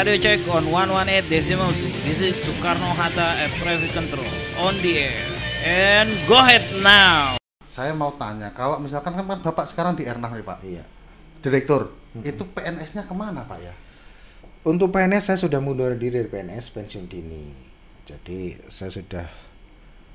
Radio 0.00 0.16
check 0.16 0.40
on 0.48 0.64
118 0.72 1.28
decimal 1.28 1.68
2. 1.76 2.08
This 2.08 2.24
is 2.24 2.40
Soekarno 2.40 2.88
Hatta 2.96 3.36
Air 3.36 3.52
Traffic 3.60 3.92
Control 3.92 4.32
on 4.56 4.72
the 4.80 5.12
air. 5.12 5.28
And 5.60 6.08
go 6.24 6.40
ahead 6.40 6.64
now. 6.80 7.36
Saya 7.68 7.92
mau 7.92 8.08
tanya, 8.16 8.48
kalau 8.56 8.80
misalkan 8.80 9.12
kan, 9.12 9.28
kan 9.28 9.44
Bapak 9.44 9.68
sekarang 9.68 10.00
di 10.00 10.08
Ernah 10.08 10.32
nih 10.32 10.40
Pak, 10.40 10.58
Iya. 10.64 10.88
Direktur, 11.44 11.92
itu 12.24 12.48
PNS-nya 12.48 13.04
ke 13.04 13.12
mana 13.12 13.44
Pak 13.44 13.60
ya? 13.60 13.76
Untuk 14.64 14.88
PNS 14.88 15.36
saya 15.36 15.38
sudah 15.44 15.60
mundur 15.60 15.92
diri 15.92 16.24
dari 16.24 16.32
PNS 16.32 16.72
pensiun 16.72 17.04
dini. 17.04 17.52
Jadi 18.08 18.56
saya 18.72 18.88
sudah 18.88 19.28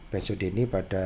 pensiun 0.09 0.37
dini 0.41 0.65
pada 0.65 1.05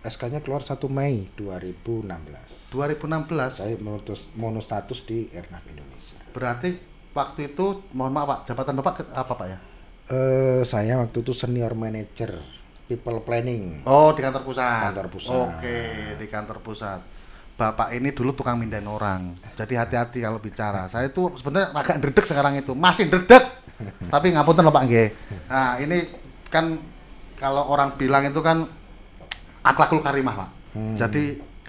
SK-nya 0.00 0.40
keluar 0.40 0.64
1 0.64 0.72
Mei 0.88 1.28
2016. 1.36 2.72
2016, 2.72 3.60
Saya 3.60 3.76
menutus 3.76 4.32
mono 4.40 4.64
status 4.64 5.04
di 5.04 5.28
Airnav 5.36 5.68
Indonesia. 5.68 6.16
berarti 6.32 6.89
waktu 7.10 7.40
itu, 7.48 7.82
mohon 7.90 8.12
maaf 8.12 8.26
Pak, 8.26 8.38
jabatan 8.46 8.74
Bapak 8.78 8.94
ke- 8.98 9.12
apa 9.12 9.32
Pak 9.32 9.46
ya? 9.46 9.58
Eh 10.10 10.62
saya 10.62 10.98
waktu 10.98 11.22
itu 11.22 11.30
senior 11.30 11.72
manager 11.72 12.38
people 12.84 13.22
planning. 13.22 13.86
Oh, 13.86 14.10
di 14.10 14.20
kantor 14.20 14.42
pusat. 14.42 14.90
Kantor 14.90 15.06
pusat. 15.08 15.34
Oke, 15.54 15.78
di 16.18 16.26
kantor 16.26 16.58
pusat. 16.58 17.00
Bapak 17.54 17.92
ini 17.92 18.10
dulu 18.10 18.32
tukang 18.32 18.58
mindahin 18.58 18.88
orang. 18.88 19.36
Jadi 19.54 19.76
hati-hati 19.76 20.18
kalau 20.18 20.40
bicara. 20.40 20.88
Saya 20.88 21.06
itu 21.06 21.30
sebenarnya 21.36 21.70
agak 21.70 22.00
dredeg 22.00 22.26
sekarang 22.26 22.56
itu. 22.56 22.72
Masih 22.74 23.06
dredeg. 23.06 23.44
Tapi 24.14 24.34
ngapunten 24.34 24.64
loh 24.64 24.74
Pak 24.74 24.84
nggih. 24.88 25.08
Nah, 25.46 25.78
ini 25.78 26.08
kan 26.48 26.80
kalau 27.38 27.68
orang 27.68 27.94
bilang 27.94 28.26
itu 28.26 28.40
kan 28.40 28.66
akhlakul 29.60 30.00
karimah, 30.00 30.34
Pak. 30.34 30.50
Jadi 30.96 31.24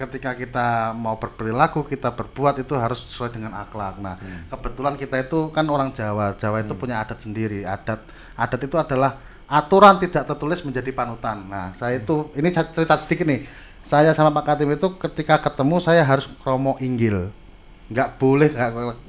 ketika 0.08 0.34
kita 0.34 0.98
mau 0.98 1.22
berperilaku, 1.22 1.86
kita 1.86 2.10
berbuat 2.10 2.58
itu 2.66 2.74
harus 2.74 3.06
sesuai 3.06 3.38
dengan 3.38 3.54
akhlak. 3.54 4.02
Nah, 4.02 4.18
kebetulan 4.50 4.98
kita 4.98 5.22
itu 5.22 5.54
kan 5.54 5.66
orang 5.70 5.94
Jawa. 5.94 6.34
Jawa 6.36 6.66
itu 6.66 6.74
punya 6.74 6.98
adat 7.00 7.22
sendiri. 7.22 7.62
Adat 7.62 8.02
adat 8.34 8.62
itu 8.66 8.76
adalah 8.76 9.22
aturan 9.46 10.02
tidak 10.02 10.26
tertulis 10.26 10.66
menjadi 10.66 10.90
panutan. 10.96 11.46
Nah, 11.46 11.76
saya 11.78 12.02
itu 12.02 12.34
ini 12.34 12.50
saya 12.50 12.66
cerita 12.74 12.98
sedikit 12.98 13.30
nih. 13.30 13.46
Saya 13.82 14.14
sama 14.14 14.34
Pak 14.34 14.46
Katim 14.46 14.74
itu 14.74 14.88
ketika 14.98 15.42
ketemu 15.42 15.78
saya 15.82 16.02
harus 16.02 16.30
kromo 16.42 16.78
inggil. 16.82 17.30
Nggak 17.92 18.10
boleh 18.18 18.50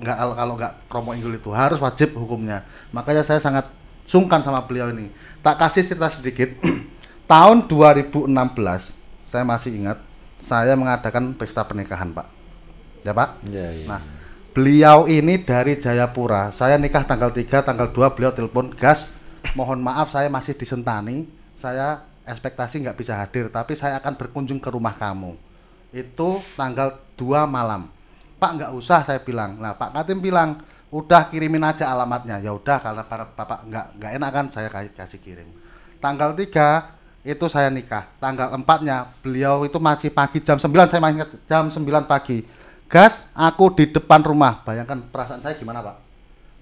nggak 0.02 0.16
kalau 0.36 0.54
nggak 0.58 0.72
kromo 0.90 1.10
inggil 1.16 1.32
itu 1.38 1.48
harus 1.54 1.80
wajib 1.80 2.12
hukumnya. 2.18 2.66
Makanya 2.92 3.24
saya 3.24 3.40
sangat 3.40 3.70
sungkan 4.04 4.44
sama 4.44 4.64
beliau 4.68 4.92
ini. 4.92 5.08
Tak 5.40 5.56
kasih 5.56 5.86
cerita 5.88 6.12
sedikit. 6.12 6.52
Tahun 7.32 7.64
2016 7.64 8.28
saya 9.24 9.44
masih 9.48 9.72
ingat 9.72 10.11
saya 10.42 10.74
mengadakan 10.74 11.32
pesta 11.38 11.62
pernikahan, 11.64 12.10
Pak. 12.10 12.26
Ya, 13.06 13.14
Pak? 13.14 13.42
Iya, 13.46 13.68
iya. 13.72 13.86
Nah, 13.86 14.02
beliau 14.52 15.06
ini 15.06 15.40
dari 15.42 15.78
Jayapura. 15.78 16.50
Saya 16.50 16.76
nikah 16.76 17.06
tanggal 17.06 17.30
3, 17.30 17.62
tanggal 17.62 17.88
2 17.90 18.14
beliau 18.14 18.34
telepon 18.34 18.70
gas. 18.74 19.14
Mohon 19.58 19.82
maaf 19.82 20.14
saya 20.14 20.30
masih 20.30 20.54
di 20.54 20.66
Sentani. 20.66 21.26
Saya 21.54 22.06
ekspektasi 22.22 22.82
nggak 22.82 22.98
bisa 22.98 23.18
hadir, 23.18 23.50
tapi 23.50 23.74
saya 23.74 23.98
akan 23.98 24.14
berkunjung 24.14 24.62
ke 24.62 24.70
rumah 24.70 24.94
kamu. 24.94 25.34
Itu 25.90 26.42
tanggal 26.54 26.98
2 27.18 27.46
malam. 27.46 27.90
Pak 28.38 28.50
nggak 28.58 28.72
usah 28.74 29.06
saya 29.06 29.22
bilang. 29.22 29.58
Nah, 29.58 29.74
Pak 29.78 29.94
Katim 29.94 30.18
bilang, 30.18 30.62
udah 30.90 31.26
kirimin 31.30 31.62
aja 31.62 31.90
alamatnya. 31.90 32.38
Ya 32.38 32.50
udah 32.54 32.78
karena, 32.82 33.02
karena 33.06 33.26
Bapak 33.32 33.60
nggak 33.66 33.86
nggak 33.98 34.12
enak 34.18 34.30
kan 34.30 34.46
saya 34.50 34.68
kasih 34.70 35.18
kirim. 35.22 35.48
Tanggal 36.02 36.34
3 36.34 37.01
itu 37.22 37.46
saya 37.46 37.70
nikah. 37.70 38.10
Tanggal 38.18 38.50
4-nya 38.50 39.06
beliau 39.22 39.62
itu 39.62 39.78
masih 39.78 40.10
pagi 40.10 40.42
jam 40.42 40.58
9 40.58 40.66
saya 40.90 40.98
masih 40.98 41.16
ingat 41.22 41.30
jam 41.46 41.64
9 41.70 42.10
pagi. 42.10 42.42
Gas, 42.90 43.30
aku 43.32 43.72
di 43.72 43.88
depan 43.88 44.20
rumah. 44.20 44.60
Bayangkan 44.66 45.00
perasaan 45.08 45.40
saya 45.40 45.56
gimana, 45.56 45.80
Pak? 45.80 45.96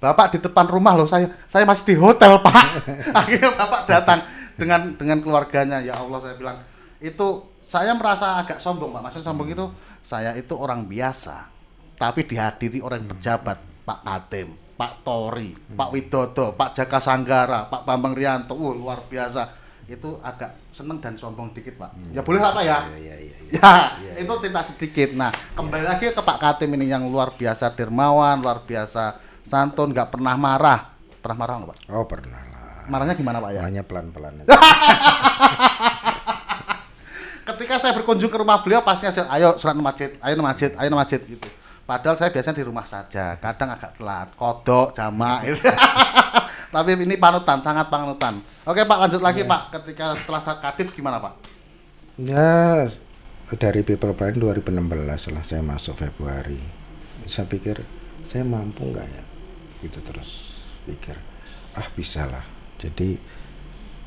Bapak 0.00 0.26
di 0.32 0.38
depan 0.40 0.64
rumah 0.64 0.96
loh, 0.96 1.04
saya 1.04 1.28
saya 1.50 1.66
masih 1.66 1.92
di 1.92 1.94
hotel, 1.98 2.38
Pak. 2.40 2.86
Akhirnya 3.20 3.50
Bapak 3.52 3.80
datang 3.90 4.20
dengan 4.54 4.94
dengan 4.94 5.18
keluarganya. 5.20 5.82
Ya 5.82 5.98
Allah, 5.98 6.22
saya 6.22 6.38
bilang, 6.38 6.56
itu 7.02 7.44
saya 7.66 7.92
merasa 7.98 8.38
agak 8.38 8.62
sombong, 8.62 8.94
Pak. 8.94 9.02
Maksudnya 9.10 9.26
sombong 9.26 9.48
itu 9.50 9.66
saya 10.06 10.32
itu 10.38 10.54
orang 10.54 10.86
biasa, 10.86 11.50
tapi 11.98 12.24
dihadiri 12.24 12.80
orang 12.80 13.04
pejabat, 13.10 13.58
Pak 13.84 14.00
Katim, 14.06 14.54
Pak 14.80 15.04
Tori, 15.04 15.52
Pak 15.52 15.90
Widodo, 15.92 16.56
Pak 16.56 16.72
Jaka 16.72 16.96
Sanggara, 17.02 17.68
Pak 17.68 17.84
Bambang 17.84 18.16
Rianto. 18.16 18.56
Uh, 18.56 18.72
luar 18.72 19.04
biasa. 19.04 19.59
Itu 19.90 20.22
agak 20.22 20.54
seneng 20.70 21.02
dan 21.02 21.18
sombong 21.18 21.50
dikit, 21.50 21.74
Pak. 21.74 22.14
Ya 22.14 22.22
boleh 22.22 22.38
lah, 22.38 22.54
Pak 22.54 22.62
ya. 22.62 22.86
Iya, 22.94 23.16
iya, 23.26 23.36
iya. 23.42 23.58
Ya, 23.98 24.22
itu 24.22 24.30
cerita 24.38 24.62
sedikit. 24.62 25.18
Nah, 25.18 25.34
kembali 25.58 25.82
lagi 25.82 26.14
ke 26.14 26.22
Pak 26.22 26.38
Katim 26.38 26.70
ini 26.78 26.86
yang 26.86 27.10
luar 27.10 27.34
biasa 27.34 27.74
dermawan, 27.74 28.38
luar 28.38 28.62
biasa 28.62 29.18
santun, 29.42 29.90
nggak 29.90 30.14
pernah 30.14 30.38
marah. 30.38 30.94
Pernah 31.18 31.36
marah 31.42 31.54
nggak, 31.58 31.70
Pak? 31.74 31.78
Oh, 31.90 32.06
pernah 32.06 32.38
lah. 32.38 32.86
Marahnya 32.86 33.18
gimana, 33.18 33.42
Pak 33.42 33.50
ya? 33.50 33.66
Orangnya 33.66 33.82
pelan-pelan. 33.82 34.46
Ketika 37.50 37.82
saya 37.82 37.90
berkunjung 37.98 38.30
ke 38.30 38.38
rumah 38.38 38.62
beliau, 38.62 38.86
pastinya 38.86 39.10
saya, 39.10 39.26
ayo 39.34 39.58
surat 39.58 39.74
masjid, 39.74 40.14
ayo 40.22 40.38
masjid, 40.38 40.70
ayo 40.78 40.86
masjid 40.94 41.18
gitu. 41.18 41.50
Padahal 41.82 42.14
saya 42.14 42.30
biasanya 42.30 42.62
di 42.62 42.66
rumah 42.70 42.86
saja, 42.86 43.34
kadang 43.42 43.74
agak 43.74 43.98
telat, 43.98 44.30
kodok, 44.38 44.94
jamak 44.94 45.50
gitu. 45.50 45.66
Tapi 46.70 46.94
ini 46.94 47.18
panutan, 47.18 47.58
sangat 47.58 47.90
panutan. 47.90 48.38
Oke 48.62 48.86
Pak, 48.86 48.98
lanjut 49.06 49.18
lagi 49.18 49.42
Pak. 49.42 49.74
Ketika 49.74 50.14
setelah 50.14 50.42
kadif 50.62 50.94
gimana 50.94 51.18
Pak? 51.18 51.34
Ya 52.14 52.86
dari 53.58 53.82
People 53.82 54.14
Plan 54.14 54.38
2016 54.38 55.34
lah 55.34 55.42
saya 55.42 55.62
masuk 55.66 55.98
Februari. 55.98 56.62
Saya 57.26 57.50
pikir 57.50 57.82
saya 58.22 58.46
mampu 58.46 58.86
nggak 58.86 59.06
ya? 59.10 59.24
Gitu 59.82 59.98
terus 60.06 60.62
pikir 60.86 61.18
ah 61.74 61.86
bisa 61.98 62.30
lah. 62.30 62.46
Jadi 62.78 63.18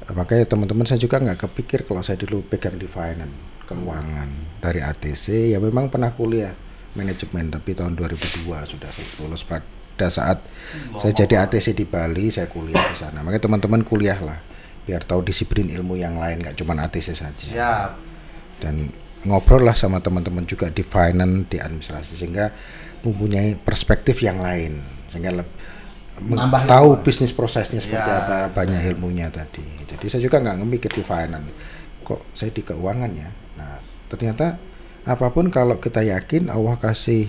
eh, 0.07 0.13
makanya 0.15 0.47
teman-teman 0.47 0.87
saya 0.87 1.03
juga 1.03 1.19
nggak 1.19 1.51
kepikir 1.51 1.83
kalau 1.83 1.99
saya 1.99 2.15
dulu 2.15 2.47
pegang 2.47 2.79
di 2.79 2.87
finance 2.87 3.53
keuangan 3.67 4.59
dari 4.59 4.83
ATC 4.83 5.55
ya 5.55 5.59
memang 5.59 5.87
pernah 5.87 6.11
kuliah 6.11 6.51
manajemen 6.93 7.47
tapi 7.49 7.73
tahun 7.73 7.95
2002 7.95 8.43
sudah 8.45 8.89
saya 8.91 9.07
lulus 9.23 9.47
pada 9.93 10.09
saat 10.09 10.41
saya 10.97 11.13
jadi 11.15 11.45
ATC 11.45 11.71
di 11.71 11.85
Bali 11.85 12.27
saya 12.27 12.45
kuliah 12.45 12.81
di 12.83 12.95
sana. 12.95 13.21
Makanya 13.21 13.45
teman-teman 13.45 13.81
kuliah 13.81 14.17
lah 14.17 14.41
biar 14.83 15.01
tahu 15.01 15.21
disiplin 15.21 15.69
ilmu 15.69 15.95
yang 15.95 16.17
lain 16.17 16.41
nggak 16.41 16.55
cuma 16.55 16.75
ATC 16.75 17.13
saja. 17.13 17.31
Siap. 17.31 17.89
dan 18.59 18.89
ngobrol 19.23 19.61
lah 19.61 19.73
sama 19.73 19.99
teman-teman 19.99 20.43
juga 20.43 20.67
di 20.67 20.81
finance 20.81 21.47
di 21.47 21.57
administrasi 21.57 22.13
sehingga 22.15 22.51
mempunyai 22.99 23.55
perspektif 23.55 24.19
yang 24.19 24.39
lain. 24.39 24.79
Sehingga 25.07 25.31
leb- 25.33 25.55
Menambah 26.13 26.63
tahu 26.63 26.89
ilmu. 26.93 27.03
bisnis 27.03 27.31
prosesnya 27.31 27.77
seperti 27.77 28.05
Ya, 28.05 28.21
apa 28.21 28.37
banyak 28.53 28.81
ilmunya 28.87 29.27
tadi. 29.27 29.65
Jadi 29.83 30.05
saya 30.05 30.21
juga 30.21 30.37
nggak 30.39 30.57
ngemikir 30.57 30.91
di 30.91 31.01
finance. 31.01 31.49
Kok 32.01 32.31
saya 32.31 32.49
di 32.49 32.61
keuangan 32.61 33.11
ya? 33.11 33.29
Nah 33.57 33.81
ternyata 34.07 34.61
apa 35.03 35.27
pun 35.29 35.49
kalau 35.49 35.75
kita 35.77 35.99
yakin 35.99 36.47
Allah 36.47 36.77
kasih 36.77 37.27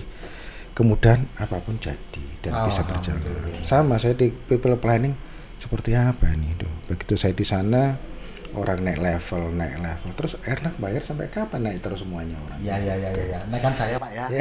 kemudahan 0.75 1.23
apa 1.39 1.63
pun 1.63 1.79
jadi 1.79 2.23
dan 2.43 2.67
bisa 2.67 2.83
berjalan. 2.83 3.23
Sama 3.63 3.95
saya 3.95 4.13
di 4.13 4.29
people 4.29 4.75
planning 4.75 5.15
seperti 5.55 5.95
apa 5.95 6.35
nih 6.35 6.51
tuh 6.59 6.71
begitu 6.91 7.15
saya 7.15 7.31
di 7.31 7.47
sana 7.47 7.95
orang 8.59 8.83
naik 8.83 8.99
level 8.99 9.55
naik 9.55 9.79
level. 9.79 10.11
Terus 10.19 10.35
enak 10.43 10.75
bayar 10.75 11.01
sampai 11.01 11.31
kapan 11.31 11.71
naik 11.71 11.79
terus 11.79 12.03
semuanya 12.03 12.35
orang? 12.43 12.59
Ya 12.59 12.75
ya 12.75 12.93
ya 12.99 13.09
ya 13.15 13.23
ya. 13.23 13.39
Nah 13.47 13.59
kan 13.63 13.71
saya 13.71 13.95
Pak 13.95 14.11
ya. 14.11 14.27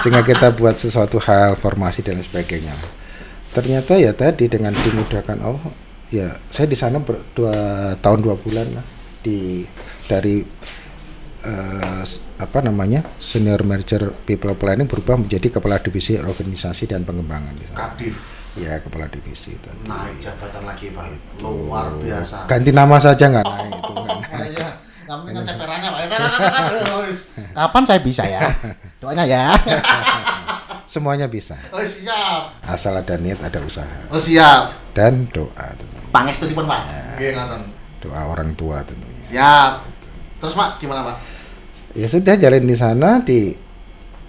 sehingga 0.00 0.24
kita 0.24 0.56
buat 0.56 0.80
sesuatu 0.80 1.20
hal 1.20 1.60
formasi 1.60 2.00
dan 2.00 2.16
sebagainya. 2.20 2.72
Ternyata 3.52 4.00
ya 4.00 4.16
tadi 4.16 4.48
dengan 4.48 4.72
dimudahkan 4.72 5.38
Allah 5.44 5.72
ya 6.08 6.40
saya 6.48 6.68
di 6.68 6.76
sana 6.76 7.04
ber, 7.04 7.20
dua 7.36 7.52
tahun 8.00 8.24
dua 8.24 8.36
bulan 8.40 8.80
lah. 8.80 8.86
Di 9.20 9.60
dari 10.08 10.40
eh, 11.46 12.02
s- 12.02 12.18
apa 12.36 12.58
namanya 12.60 13.06
senior 13.16 13.62
manager 13.62 14.10
people 14.20 14.50
planning 14.52 14.84
berubah 14.84 15.14
menjadi 15.16 15.48
kepala 15.52 15.78
divisi 15.78 16.14
organisasi 16.14 16.84
dan 16.86 17.02
pengembangan. 17.02 17.54
Kadif. 17.70 18.18
ya 18.56 18.80
kepala 18.80 19.04
divisi 19.06 19.52
itu 19.52 19.68
Naik 19.84 20.16
jabatan 20.18 20.64
lagi 20.64 20.88
Pak. 20.88 21.38
Luar 21.40 21.92
biasa. 21.94 22.44
ganti 22.46 22.70
nama 22.70 22.96
saja 22.96 23.28
nggak 23.28 23.44
naik 23.44 23.68
itu 23.70 23.92
nggak 23.92 24.16
naik. 24.32 24.50
Iya. 24.50 24.68
Penting 25.06 25.34
kan 25.34 25.44
ceperannya 25.46 25.88
Pak. 25.88 26.00
Kapan 27.56 27.82
saya 27.84 28.00
bisa 28.00 28.24
ya? 28.24 28.40
Doanya 28.98 29.24
ya. 29.24 29.44
semuanya 30.86 31.26
bisa 31.26 31.58
Oh 31.68 31.82
siap. 31.82 32.62
asal 32.64 32.94
ada 32.94 33.14
niat 33.14 33.36
ada 33.38 33.58
usaha 33.60 33.84
Oh 34.08 34.16
siap. 34.16 34.72
dan 34.92 35.26
doa. 35.28 35.74
Pangestu 36.08 36.48
pun 36.50 36.64
Pak. 36.64 36.80
Ngoten. 37.18 37.62
doa 37.98 38.22
orang 38.24 38.54
tua 38.54 38.80
tentunya 38.80 39.20
Siap. 39.26 39.72
Terus 40.38 40.54
Pak 40.54 40.78
gimana 40.78 41.04
Pak? 41.04 41.16
Ya 41.96 42.06
sudah 42.06 42.36
jalan 42.36 42.68
di 42.68 42.76
sana 42.76 43.24
di 43.24 43.56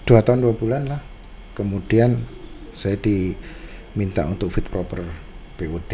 dua 0.08 0.24
tahun 0.24 0.40
dua 0.40 0.54
bulan 0.56 0.88
lah. 0.88 1.00
Kemudian 1.52 2.16
saya 2.72 2.96
diminta 2.96 4.24
untuk 4.24 4.48
fit 4.48 4.64
proper 4.64 5.04
PUD 5.60 5.92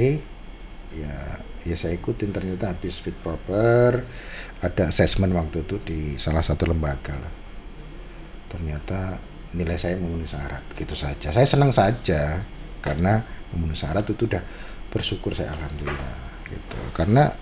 ya 0.94 1.42
ya 1.66 1.74
saya 1.74 1.98
ikutin. 1.98 2.30
Ternyata 2.30 2.70
habis 2.70 3.02
fit 3.02 3.16
proper 3.18 4.06
ada 4.62 4.82
assessment 4.86 5.34
waktu 5.34 5.66
itu 5.66 5.76
di 5.82 6.00
salah 6.14 6.46
satu 6.46 6.70
lembaga 6.70 7.18
lah. 7.18 7.34
Ternyata 8.46 9.18
nilai 9.58 9.74
saya 9.74 9.98
memenuhi 9.98 10.30
syarat 10.30 10.62
gitu 10.78 10.94
saja. 10.94 11.34
Saya 11.34 11.46
senang 11.48 11.74
saja 11.74 12.46
karena 12.78 13.18
memenuhi 13.50 13.74
syarat 13.74 14.06
itu 14.06 14.30
udah 14.30 14.42
bersyukur 14.94 15.34
saya 15.34 15.50
alhamdulillah 15.58 16.14
gitu. 16.46 16.78
Karena 16.94 17.34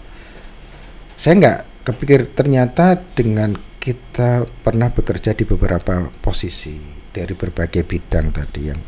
saya 1.20 1.34
nggak 1.36 1.58
kepikir 1.84 2.32
ternyata 2.32 2.96
dengan 3.12 3.71
kita 3.82 4.46
pernah 4.62 4.94
bekerja 4.94 5.34
di 5.34 5.42
beberapa 5.42 6.06
posisi 6.22 6.78
dari 7.10 7.34
berbagai 7.34 7.82
bidang 7.82 8.30
tadi 8.30 8.70
yang 8.70 8.78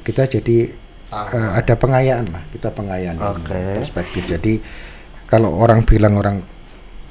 kita 0.00 0.24
jadi 0.24 0.64
eh, 1.12 1.50
ada 1.60 1.76
pengayaan 1.76 2.32
lah 2.32 2.48
kita 2.48 2.72
pengayaan 2.72 3.20
Oke. 3.20 3.84
perspektif. 3.84 4.24
Jadi 4.24 4.56
kalau 5.28 5.60
orang 5.60 5.84
bilang 5.84 6.16
orang 6.16 6.40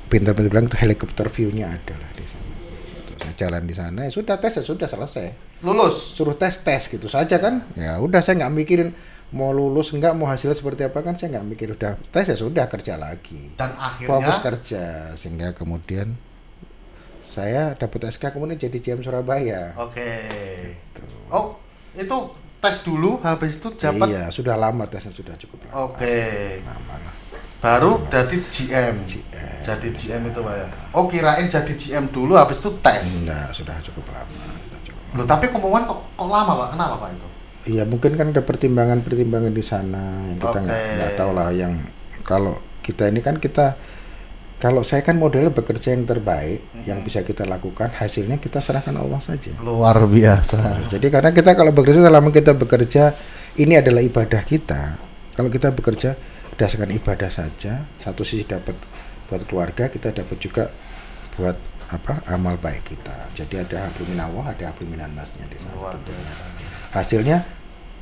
pintar-pintar 0.09 0.49
bilang 0.49 0.65
itu 0.65 0.77
helikopter 0.81 1.29
view-nya 1.29 1.69
ada 1.69 1.93
lah 2.01 2.11
di 2.17 2.25
sana. 2.25 2.49
Gitu. 2.89 3.13
saya 3.21 3.33
jalan 3.37 3.63
di 3.69 3.75
sana 3.77 3.99
ya 4.09 4.11
sudah 4.11 4.35
tes 4.41 4.57
ya 4.57 4.63
sudah 4.65 4.89
selesai. 4.89 5.61
Lulus. 5.61 6.17
suruh 6.17 6.33
tes 6.33 6.65
tes 6.65 6.81
gitu 6.89 7.05
saja 7.05 7.37
kan. 7.37 7.61
Ya 7.77 8.01
udah 8.01 8.25
saya 8.25 8.41
nggak 8.41 8.53
mikirin 8.57 8.89
mau 9.29 9.53
lulus 9.53 9.93
enggak 9.93 10.17
mau 10.17 10.25
hasilnya 10.25 10.57
seperti 10.57 10.89
apa 10.89 11.05
kan 11.05 11.13
saya 11.13 11.37
nggak 11.37 11.45
mikir. 11.45 11.67
Udah 11.77 11.93
tes 12.09 12.25
ya 12.25 12.33
sudah 12.33 12.65
kerja 12.65 12.97
lagi. 12.97 13.53
Dan 13.53 13.77
akhirnya? 13.77 14.09
Fokus 14.09 14.37
kerja 14.41 15.13
sehingga 15.13 15.53
kemudian 15.53 16.17
saya 17.29 17.77
dapat 17.77 18.09
SK 18.09 18.33
kemudian 18.33 18.57
jadi 18.57 18.73
GM 18.73 19.05
Surabaya 19.05 19.77
Oke. 19.77 20.09
Oh, 21.29 21.53
itu 21.93 22.17
tes 22.59 22.81
dulu 22.81 23.21
habis 23.21 23.61
itu 23.61 23.69
dapat 23.77 24.07
iya 24.09 24.25
sudah 24.27 24.57
lama 24.57 24.83
tesnya 24.89 25.13
sudah 25.13 25.37
cukup 25.37 25.69
lama 25.69 25.93
Oke. 25.93 26.59
lama 26.65 26.95
lah 27.05 27.13
Baru 27.59 27.99
jadi 28.07 28.39
GM. 28.47 29.03
GM. 29.03 29.59
Jadi 29.67 29.91
GM 29.91 30.31
itu 30.31 30.39
Pak 30.39 30.55
ya. 30.55 30.67
Oh, 30.95 31.11
kirain 31.11 31.51
jadi 31.51 31.73
GM 31.75 32.07
dulu 32.07 32.39
habis 32.39 32.63
itu 32.63 32.71
tes. 32.79 33.27
enggak 33.27 33.51
sudah 33.51 33.75
cukup 33.83 34.15
lama 34.15 34.31
sudah 34.63 34.79
cukup 34.87 35.03
lama. 35.11 35.17
Loh, 35.19 35.25
tapi 35.27 35.45
pengumuman 35.51 35.83
kok, 35.83 35.99
kok 36.15 36.29
lama, 36.31 36.51
Pak? 36.55 36.67
Kenapa, 36.71 36.95
Pak 37.03 37.09
itu? 37.19 37.27
Iya 37.75 37.83
mungkin 37.83 38.15
kan 38.15 38.31
ada 38.31 38.39
pertimbangan-pertimbangan 38.39 39.51
di 39.51 39.59
sana 39.59 40.23
yang 40.31 40.39
kita 40.39 40.57
nggak 40.63 40.79
Oke. 40.79 40.93
nggak 40.95 41.11
tahu 41.19 41.31
lah 41.35 41.49
yang 41.51 41.73
kalau 42.23 42.55
kita 42.79 43.11
ini 43.11 43.19
kan 43.19 43.35
kita 43.35 43.75
kalau 44.59 44.83
saya 44.83 44.99
kan 45.07 45.15
modelnya 45.15 45.55
bekerja 45.55 45.95
yang 45.95 46.03
terbaik 46.03 46.59
yang 46.83 46.99
bisa 46.99 47.23
kita 47.23 47.47
lakukan 47.47 47.95
hasilnya 47.95 48.43
kita 48.43 48.59
serahkan 48.59 48.91
Allah 48.99 49.23
saja. 49.23 49.55
Luar 49.63 50.03
biasa. 50.03 50.91
Jadi 50.91 51.07
karena 51.07 51.31
kita 51.31 51.55
kalau 51.55 51.71
bekerja 51.71 52.03
selama 52.03 52.27
kita 52.27 52.51
bekerja 52.51 53.15
ini 53.55 53.79
adalah 53.79 54.03
ibadah 54.03 54.43
kita. 54.43 54.99
Kalau 55.31 55.47
kita 55.47 55.71
bekerja 55.71 56.19
berdasarkan 56.51 56.91
ibadah 56.91 57.31
saja, 57.31 57.87
satu 57.95 58.27
sisi 58.27 58.43
dapat 58.43 58.75
buat 59.31 59.47
keluarga, 59.47 59.87
kita 59.87 60.11
dapat 60.11 60.35
juga 60.43 60.67
buat 61.39 61.55
apa 61.95 62.19
amal 62.27 62.59
baik 62.59 62.83
kita. 62.83 63.31
Jadi 63.31 63.63
ada 63.63 63.87
hablum 63.87 64.11
minallah, 64.11 64.51
ada 64.51 64.75
hablum 64.75 64.91
minannasnya 64.91 65.47
di 65.47 65.55
sana. 65.55 65.79
Luar 65.79 65.95
tentunya. 65.95 66.19
biasa. 66.19 66.43
Hasilnya 66.99 67.37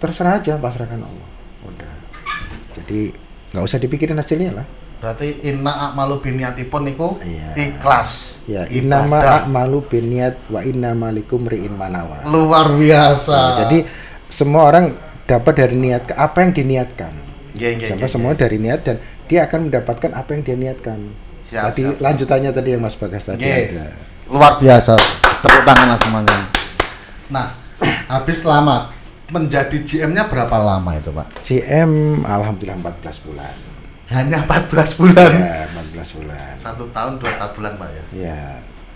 terserah 0.01 0.41
aja 0.41 0.57
pasrahkan 0.57 1.05
Allah. 1.05 1.29
Udah. 1.69 1.93
Jadi 2.81 3.13
nggak 3.53 3.61
usah 3.61 3.77
dipikirin 3.77 4.17
hasilnya 4.17 4.57
lah. 4.57 4.86
Berarti 4.97 5.45
inna 5.45 5.69
a'malu 5.87 6.17
biniyatipun 6.19 6.81
niku 6.83 7.21
Iya. 7.21 7.53
ikhlas. 7.55 8.41
Ya, 8.45 8.65
innama 8.67 9.21
a'malu 9.45 9.85
binniyat 9.85 10.49
wa 10.49 10.61
innama 10.61 11.09
likum 11.09 11.45
ri'in 11.45 11.71
manawa. 11.71 12.25
luar 12.25 12.73
biasa. 12.73 13.29
Nah, 13.31 13.55
jadi 13.61 13.85
semua 14.25 14.65
orang 14.65 14.97
dapat 15.23 15.53
dari 15.55 15.75
niat 15.75 16.09
apa 16.11 16.41
yang 16.41 16.51
diniatkan. 16.51 17.13
Nggih, 17.53 17.83
Sampai 17.83 17.95
nggih, 17.99 18.09
semua 18.09 18.31
nggih. 18.31 18.41
dari 18.41 18.57
niat 18.57 18.79
dan 18.81 18.95
dia 19.25 19.43
akan 19.43 19.59
mendapatkan 19.67 20.11
apa 20.11 20.29
yang 20.31 20.41
dia 20.41 20.55
niatkan. 20.55 20.99
Siap, 21.43 21.63
tadi 21.67 21.81
siap, 21.81 21.91
siap. 21.91 22.01
lanjutannya 22.01 22.51
tadi 22.51 22.69
yang 22.71 22.81
Mas 22.81 22.95
Bagas 22.95 23.23
tadi 23.23 23.43
Nggih. 23.43 23.65
ada. 23.71 23.85
luar 24.27 24.53
biasa. 24.57 24.93
Tepuk 25.37 25.63
tangan 25.63 25.87
lah 25.87 25.99
semuanya. 26.01 26.35
Nah, 27.29 27.47
habis 28.11 28.41
lama 28.41 28.89
menjadi 29.27 29.77
GM-nya 29.77 30.25
berapa 30.25 30.57
lama 30.57 30.91
itu, 30.91 31.11
Pak? 31.11 31.27
GM 31.39 31.91
alhamdulillah 32.23 32.79
14 32.81 33.21
bulan. 33.21 33.53
Hanya 34.07 34.43
14 34.43 34.71
bulan. 34.95 35.31
Ya, 35.35 35.67
14 35.67 36.17
bulan. 36.17 36.53
Satu 36.57 36.83
tahun 36.95 37.19
dua 37.19 37.31
tahun 37.35 37.51
bulan, 37.53 37.73
Pak 37.75 37.89
ya. 37.91 38.03
Ya, 38.15 38.43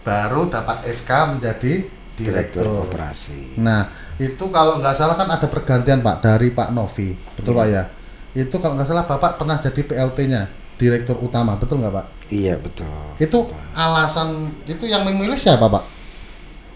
Baru 0.02 0.48
dapat 0.48 0.88
SK 0.88 1.12
menjadi 1.36 1.74
direktur 2.16 2.64
direktur. 2.64 2.84
operasi. 2.88 3.60
Nah, 3.60 3.88
itu 4.18 4.46
kalau 4.50 4.80
nggak 4.80 4.96
salah 4.96 5.16
kan 5.16 5.30
ada 5.30 5.48
pergantian 5.48 6.00
Pak 6.00 6.22
dari 6.22 6.50
Pak 6.50 6.70
Novi, 6.72 7.14
betul 7.36 7.54
Pak 7.54 7.68
ya? 7.68 7.84
Itu 8.32 8.56
kalau 8.58 8.80
nggak 8.80 8.88
salah 8.88 9.06
Bapak 9.06 9.36
pernah 9.36 9.60
jadi 9.60 9.82
PLT-nya, 9.84 10.42
direktur 10.80 11.20
utama, 11.20 11.60
betul 11.60 11.84
nggak 11.84 11.94
Pak? 11.94 12.06
Iya, 12.32 12.56
betul. 12.58 12.88
Itu 13.20 13.52
alasan 13.76 14.56
itu 14.64 14.88
yang 14.88 15.04
memilih 15.04 15.36
siapa 15.36 15.68
Pak? 15.68 15.84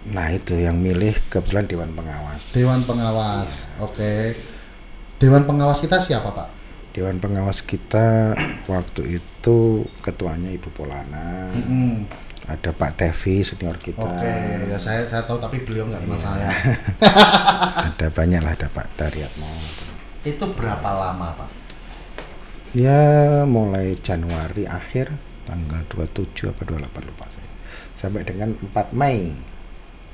Nah, 0.06 0.30
itu 0.30 0.54
yang 0.54 0.78
milih 0.78 1.18
kebetulan 1.32 1.66
dewan 1.66 1.90
pengawas. 1.96 2.54
Dewan 2.54 2.84
pengawas. 2.86 3.50
Oke. 3.82 4.38
Dewan 5.18 5.48
pengawas 5.48 5.82
kita 5.82 5.98
siapa 5.98 6.30
Pak? 6.30 6.48
Dewan 6.96 7.20
pengawas 7.20 7.60
kita 7.60 8.32
waktu 8.72 9.20
itu 9.20 9.84
ketuanya 10.00 10.48
Ibu 10.56 10.72
Polana. 10.72 11.52
Hmm. 11.52 12.08
Ada 12.48 12.72
Pak 12.72 12.96
Tevi 12.96 13.44
senior 13.44 13.76
kita. 13.76 14.00
Oke, 14.00 14.32
ya 14.72 14.80
saya 14.80 15.04
saya 15.04 15.28
tahu 15.28 15.36
tapi 15.44 15.60
beliau 15.68 15.92
nggak 15.92 16.08
kenal 16.08 16.20
saya. 16.24 16.56
Ada 17.92 18.08
banyak 18.14 18.40
lah 18.40 18.54
ada 18.54 18.70
Pak 18.72 18.88
Daryatmo. 18.96 19.50
itu 20.26 20.46
berapa 20.58 20.90
lama 20.90 21.36
Pak? 21.38 21.50
Ya 22.74 23.44
mulai 23.46 23.98
Januari 24.00 24.66
akhir 24.66 25.14
tanggal 25.46 25.86
27 25.92 26.50
apa 26.50 26.64
28 26.64 27.10
lupa 27.12 27.26
saya. 27.28 27.52
Sampai 27.98 28.24
dengan 28.24 28.56
4 28.56 28.96
Mei. 28.96 29.36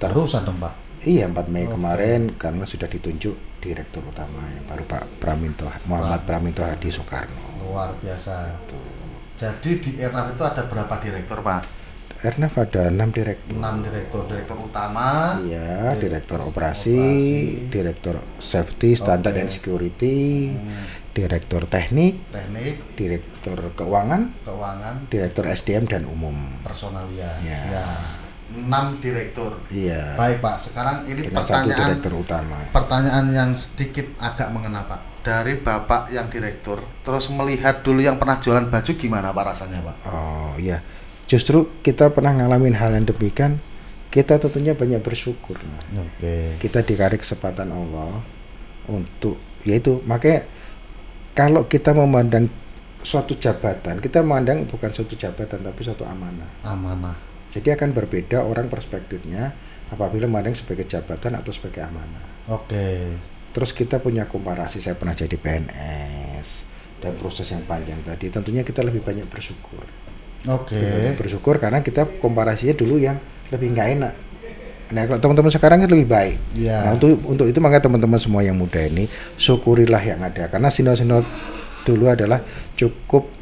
Terusan 0.01 0.49
dong 0.49 0.57
Pak. 0.57 1.05
Iya 1.05 1.29
4 1.29 1.45
Mei 1.51 1.67
Oke. 1.67 1.77
kemarin 1.77 2.21
karena 2.35 2.63
sudah 2.65 2.89
ditunjuk 2.89 3.50
direktur 3.61 4.01
utama 4.03 4.41
yang 4.49 4.65
baru 4.65 4.83
Pak 4.83 5.21
Praminto 5.21 5.69
Muhammad 5.85 6.25
Praminto 6.25 6.65
Hadi 6.65 6.89
Soekarno. 6.89 7.61
Luar 7.61 7.93
biasa. 8.01 8.49
Jadi 9.37 9.71
di 9.79 9.91
Airnav 9.97 10.33
itu 10.33 10.43
ada 10.43 10.65
berapa 10.65 10.97
direktur 10.97 11.39
Pak? 11.41 11.81
Ernaf 12.21 12.53
ada 12.53 12.85
6 12.93 13.09
direktur. 13.09 13.57
6 13.57 13.81
direktur, 13.81 14.21
direktur 14.29 14.57
utama, 14.61 15.41
Iya, 15.41 15.97
direktur 15.97 16.37
operasi, 16.45 16.93
operasi. 16.93 17.33
direktur 17.73 18.15
safety, 18.37 18.93
standard 18.93 19.33
Oke. 19.33 19.41
and 19.41 19.49
security, 19.49 20.17
Hmm. 20.53 20.85
direktur 21.17 21.65
teknik, 21.65 22.21
teknik, 22.29 22.93
direktur 22.93 23.73
keuangan, 23.73 24.37
keuangan, 24.45 25.09
direktur 25.09 25.49
SDM 25.49 25.89
dan 25.89 26.05
umum. 26.05 26.61
personalia. 26.61 27.41
Ya. 27.41 27.57
Ya. 27.73 27.85
6 28.51 29.03
direktur. 29.03 29.57
Iya. 29.71 30.19
Baik 30.19 30.43
Pak, 30.43 30.55
sekarang 30.59 31.07
ini 31.07 31.27
Dengan 31.27 31.41
satu 31.41 31.65
pertanyaan 31.71 31.79
direktur 31.79 32.13
utama. 32.19 32.57
pertanyaan 32.75 33.25
yang 33.31 33.49
sedikit 33.55 34.05
agak 34.19 34.51
mengena 34.51 34.83
Pak. 34.85 34.99
Dari 35.21 35.53
Bapak 35.61 36.09
yang 36.09 36.27
direktur, 36.33 36.81
terus 37.05 37.29
melihat 37.29 37.85
dulu 37.85 38.01
yang 38.01 38.17
pernah 38.17 38.41
jualan 38.41 38.65
baju 38.73 38.91
gimana 38.97 39.29
Pak 39.29 39.45
rasanya 39.53 39.79
Pak? 39.85 39.95
Oh 40.09 40.57
iya, 40.57 40.81
justru 41.29 41.69
kita 41.85 42.09
pernah 42.09 42.33
ngalamin 42.33 42.73
hal 42.73 42.97
yang 42.97 43.05
demikian. 43.05 43.61
Kita 44.11 44.41
tentunya 44.41 44.75
banyak 44.75 44.99
bersyukur. 44.99 45.55
Oke. 45.95 46.59
Kita 46.59 46.83
dikasih 46.83 47.21
kesempatan 47.21 47.71
Allah 47.71 48.19
untuk 48.91 49.39
yaitu 49.63 50.01
makanya 50.03 50.43
kalau 51.31 51.63
kita 51.69 51.95
memandang 51.95 52.49
suatu 53.05 53.37
jabatan, 53.39 54.03
kita 54.03 54.19
memandang 54.25 54.67
bukan 54.67 54.91
suatu 54.91 55.15
jabatan 55.15 55.63
tapi 55.63 55.79
suatu 55.85 56.03
amanah. 56.03 56.49
Amanah. 56.65 57.30
Jadi 57.51 57.67
akan 57.67 57.91
berbeda 57.91 58.47
orang 58.47 58.71
perspektifnya 58.71 59.51
apabila 59.91 60.25
memandang 60.25 60.55
sebagai 60.55 60.87
jabatan 60.87 61.35
atau 61.35 61.51
sebagai 61.51 61.83
amanah. 61.83 62.47
Oke. 62.47 63.19
Terus 63.51 63.75
kita 63.75 63.99
punya 63.99 64.23
komparasi, 64.23 64.79
saya 64.79 64.95
pernah 64.95 65.11
jadi 65.11 65.35
PNS 65.35 66.47
dan 67.03 67.11
proses 67.19 67.51
yang 67.51 67.67
panjang 67.67 67.99
tadi. 68.07 68.31
Tentunya 68.31 68.63
kita 68.63 68.79
lebih 68.87 69.03
banyak 69.03 69.27
bersyukur. 69.27 69.83
Oke. 70.47 70.79
Banyak 70.79 71.19
bersyukur 71.19 71.59
karena 71.59 71.83
kita 71.83 72.07
komparasinya 72.23 72.73
dulu 72.79 72.95
yang 72.95 73.19
lebih 73.51 73.75
nggak 73.75 73.89
enak. 73.99 74.13
Nah 74.91 75.07
kalau 75.07 75.19
teman-teman 75.19 75.51
sekarang 75.51 75.77
kan 75.83 75.89
lebih 75.91 76.07
baik. 76.07 76.37
Iya. 76.55 76.87
Nah 76.87 76.91
untuk 76.95 77.19
untuk 77.27 77.47
itu 77.47 77.59
maka 77.59 77.83
teman-teman 77.83 78.19
semua 78.19 78.43
yang 78.43 78.55
muda 78.55 78.79
ini 78.79 79.07
syukurilah 79.39 80.03
yang 80.03 80.23
ada 80.23 80.47
karena 80.51 80.67
sinol-sinol 80.71 81.23
dulu 81.87 82.11
adalah 82.11 82.43
cukup 82.75 83.40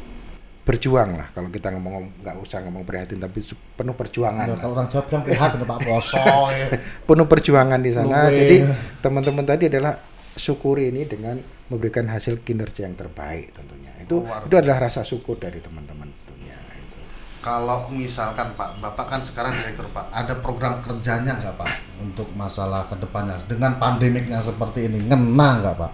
berjuang 0.60 1.16
lah 1.16 1.26
kalau 1.32 1.48
kita 1.48 1.72
ngomong 1.72 2.20
nggak 2.20 2.36
usah 2.36 2.60
ngomong 2.62 2.84
prihatin 2.84 3.16
tapi 3.16 3.40
penuh 3.74 3.96
perjuangan 3.96 4.44
Ya, 4.44 4.56
kalau 4.60 4.76
orang 4.76 4.86
Jawa 4.86 5.02
bilang 5.08 5.24
prihatin 5.24 5.60
Pak 5.64 5.78
Poso 5.82 6.20
ya. 6.52 6.66
penuh 7.04 7.26
perjuangan 7.26 7.80
di 7.80 7.90
sana 7.90 8.28
Luwe. 8.28 8.36
jadi 8.36 8.56
teman-teman 9.00 9.44
tadi 9.48 9.64
adalah 9.72 9.96
syukuri 10.36 10.92
ini 10.92 11.08
dengan 11.08 11.40
memberikan 11.66 12.06
hasil 12.06 12.44
kinerja 12.44 12.86
yang 12.86 12.94
terbaik 12.94 13.50
tentunya 13.50 13.90
itu 13.98 14.20
Luar 14.20 14.46
itu 14.46 14.54
adalah 14.54 14.78
rasa 14.84 15.00
syukur 15.02 15.40
dari 15.40 15.58
teman-teman 15.58 16.06
tentunya 16.06 16.54
itu 16.76 16.98
Kalau 17.40 17.88
misalkan 17.88 18.52
Pak, 18.52 18.78
Bapak 18.78 19.06
kan 19.08 19.20
sekarang 19.24 19.56
direktur 19.56 19.88
Pak, 19.90 20.12
ada 20.12 20.36
program 20.38 20.78
kerjanya 20.84 21.34
nggak 21.34 21.56
Pak 21.56 21.70
untuk 21.98 22.28
masalah 22.36 22.84
ke 22.84 23.00
depannya 23.00 23.40
dengan 23.48 23.80
pandemiknya 23.80 24.38
seperti 24.38 24.86
ini, 24.86 25.08
ngena 25.08 25.48
nggak 25.64 25.74
Pak? 25.74 25.92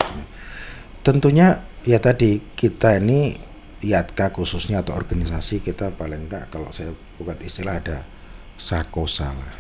tentunya 1.01 1.63
ya 1.87 2.03
tadi 2.03 2.43
kita 2.59 2.99
ini 2.99 3.39
IATKA 3.85 4.33
khususnya 4.33 4.81
atau 4.81 4.97
organisasi 4.97 5.61
kita 5.61 5.93
paling 5.93 6.29
enggak 6.29 6.49
kalau 6.49 6.73
saya 6.73 6.97
buat 7.21 7.37
istilah 7.45 7.77
ada 7.77 8.09
sakosa 8.57 9.37
lah. 9.37 9.53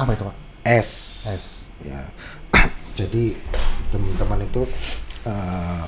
Apa 0.00 0.16
itu 0.16 0.24
Pak? 0.24 0.36
S. 0.64 0.88
S. 1.28 1.44
ya. 1.84 2.00
Jadi 2.98 3.36
teman-teman 3.92 4.48
itu 4.48 4.64
eh, 5.28 5.84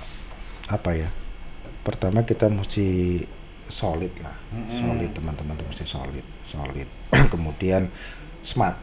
apa 0.69 0.91
ya? 0.93 1.09
Pertama 1.81 2.21
kita 2.29 2.53
mesti 2.53 3.21
solid 3.73 4.13
lah. 4.21 4.37
Solid 4.69 5.11
teman-teman 5.17 5.57
itu 5.57 5.65
mesti 5.65 5.85
solid 5.89 6.27
solid. 6.45 6.89
Kemudian 7.33 7.89
smart. 8.45 8.77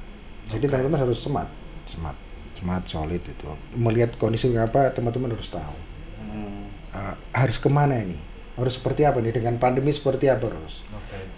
Jadi 0.50 0.66
teman-teman 0.66 1.06
harus 1.06 1.22
smart 1.22 1.54
smart 1.86 2.18
smart 2.58 2.84
solid 2.90 3.22
itu. 3.22 3.46
Melihat 3.78 4.18
kondisi 4.18 4.50
apa 4.58 4.90
teman-teman 4.90 5.38
harus 5.38 5.54
tahu. 5.54 5.78
Eh, 6.98 7.16
harus 7.38 7.62
ke 7.62 7.70
mana 7.70 7.94
ini 8.02 8.27
harus 8.58 8.74
seperti 8.76 9.06
apa 9.06 9.22
nih? 9.22 9.38
Dengan 9.38 9.62
pandemi 9.62 9.94
seperti 9.94 10.28
apa 10.28 10.50
harus 10.50 10.84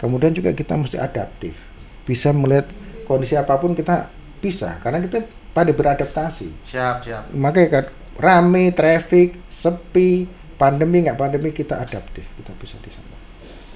kemudian 0.00 0.32
juga 0.32 0.56
kita 0.56 0.80
mesti 0.80 0.96
adaptif. 0.96 1.60
Bisa 2.08 2.32
melihat 2.32 2.72
kondisi 3.04 3.36
apa 3.36 3.60
pun 3.60 3.76
kita 3.76 4.08
bisa 4.40 4.80
karena 4.80 5.04
kita 5.04 5.28
pada 5.52 5.68
beradaptasi. 5.76 6.48
Siap, 6.64 6.96
siap. 7.04 7.22
makanya 7.36 7.68
kan 7.68 7.84
rame 8.16 8.72
traffic 8.72 9.36
sepi 9.52 10.24
pandemi 10.56 11.04
nggak 11.04 11.20
pandemi 11.20 11.52
kita 11.52 11.76
adaptif. 11.76 12.24
Kita 12.40 12.56
bisa 12.56 12.80
di 12.80 12.88
sana. 12.88 13.16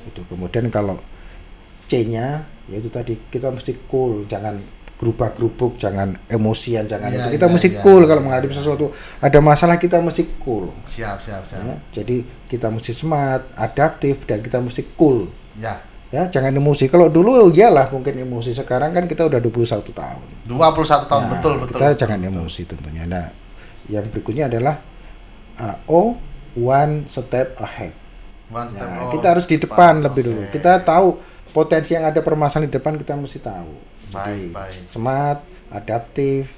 Itu 0.08 0.24
kemudian 0.24 0.72
kalau 0.72 0.96
C-nya 1.84 2.48
yaitu 2.72 2.88
tadi 2.88 3.20
kita 3.28 3.52
mesti 3.52 3.76
cool. 3.84 4.24
Jangan 4.24 4.56
gerubah 4.94 5.34
gerubuk 5.34 5.74
jangan 5.74 6.14
emosian 6.26 6.86
jangan 6.86 7.10
Iya, 7.10 7.26
itu 7.26 7.28
kita 7.36 7.46
iya, 7.46 7.52
mesti 7.52 7.68
iya. 7.74 7.80
cool 7.82 8.02
kalau 8.04 8.22
menghadapi 8.22 8.54
sesuatu 8.54 8.86
ada 9.18 9.38
masalah 9.38 9.76
kita 9.76 9.98
mesti 9.98 10.22
cool 10.38 10.70
Siap, 10.86 11.18
siap, 11.18 11.42
siap. 11.44 11.60
ya. 11.60 11.76
jadi 11.92 12.22
kita 12.46 12.70
mesti 12.70 12.90
smart 12.90 13.50
adaptif 13.54 14.22
dan 14.24 14.38
kita 14.38 14.58
mesti 14.58 14.86
cool 14.94 15.28
Ya. 15.54 15.82
ya 16.10 16.26
jangan 16.26 16.50
emosi 16.50 16.86
kalau 16.86 17.06
dulu 17.06 17.50
iyalah 17.50 17.86
mungkin 17.88 18.18
emosi 18.18 18.50
sekarang 18.50 18.90
kan 18.90 19.06
kita 19.06 19.26
udah 19.26 19.38
21 19.38 19.82
tahun 19.90 20.22
21 20.46 21.10
tahun 21.10 21.22
Nah, 21.22 21.30
betul, 21.30 21.52
betul. 21.58 21.74
Kita 21.74 21.86
jangan 21.96 22.18
emosi 22.20 22.62
tentunya. 22.64 23.02
Nah, 23.04 23.30
yang 23.86 24.06
berikutnya 24.08 24.46
adalah 24.46 24.78
uh, 25.56 25.76
O 25.86 26.18
one 26.54 27.06
step 27.06 27.54
ahead. 27.58 27.94
One 28.50 28.66
step 28.66 28.82
Nah, 28.82 29.06
oh, 29.06 29.10
kita 29.10 29.26
harus 29.30 29.46
di 29.46 29.58
depan 29.58 29.98
Oke. 29.98 30.04
lebih 30.06 30.22
dulu. 30.26 30.42
Kita 30.50 30.78
tahu 30.80 31.18
potensi 31.50 31.94
yang 31.94 32.06
ada 32.06 32.18
permasalahan 32.18 32.66
di 32.66 32.74
depan 32.74 32.94
kita 32.94 33.14
mesti 33.14 33.38
tahu. 33.38 33.72
Jadi 34.14 34.46
Baik, 34.46 34.54
baik. 34.54 34.80
smart, 34.86 35.38
adaptif, 35.68 36.54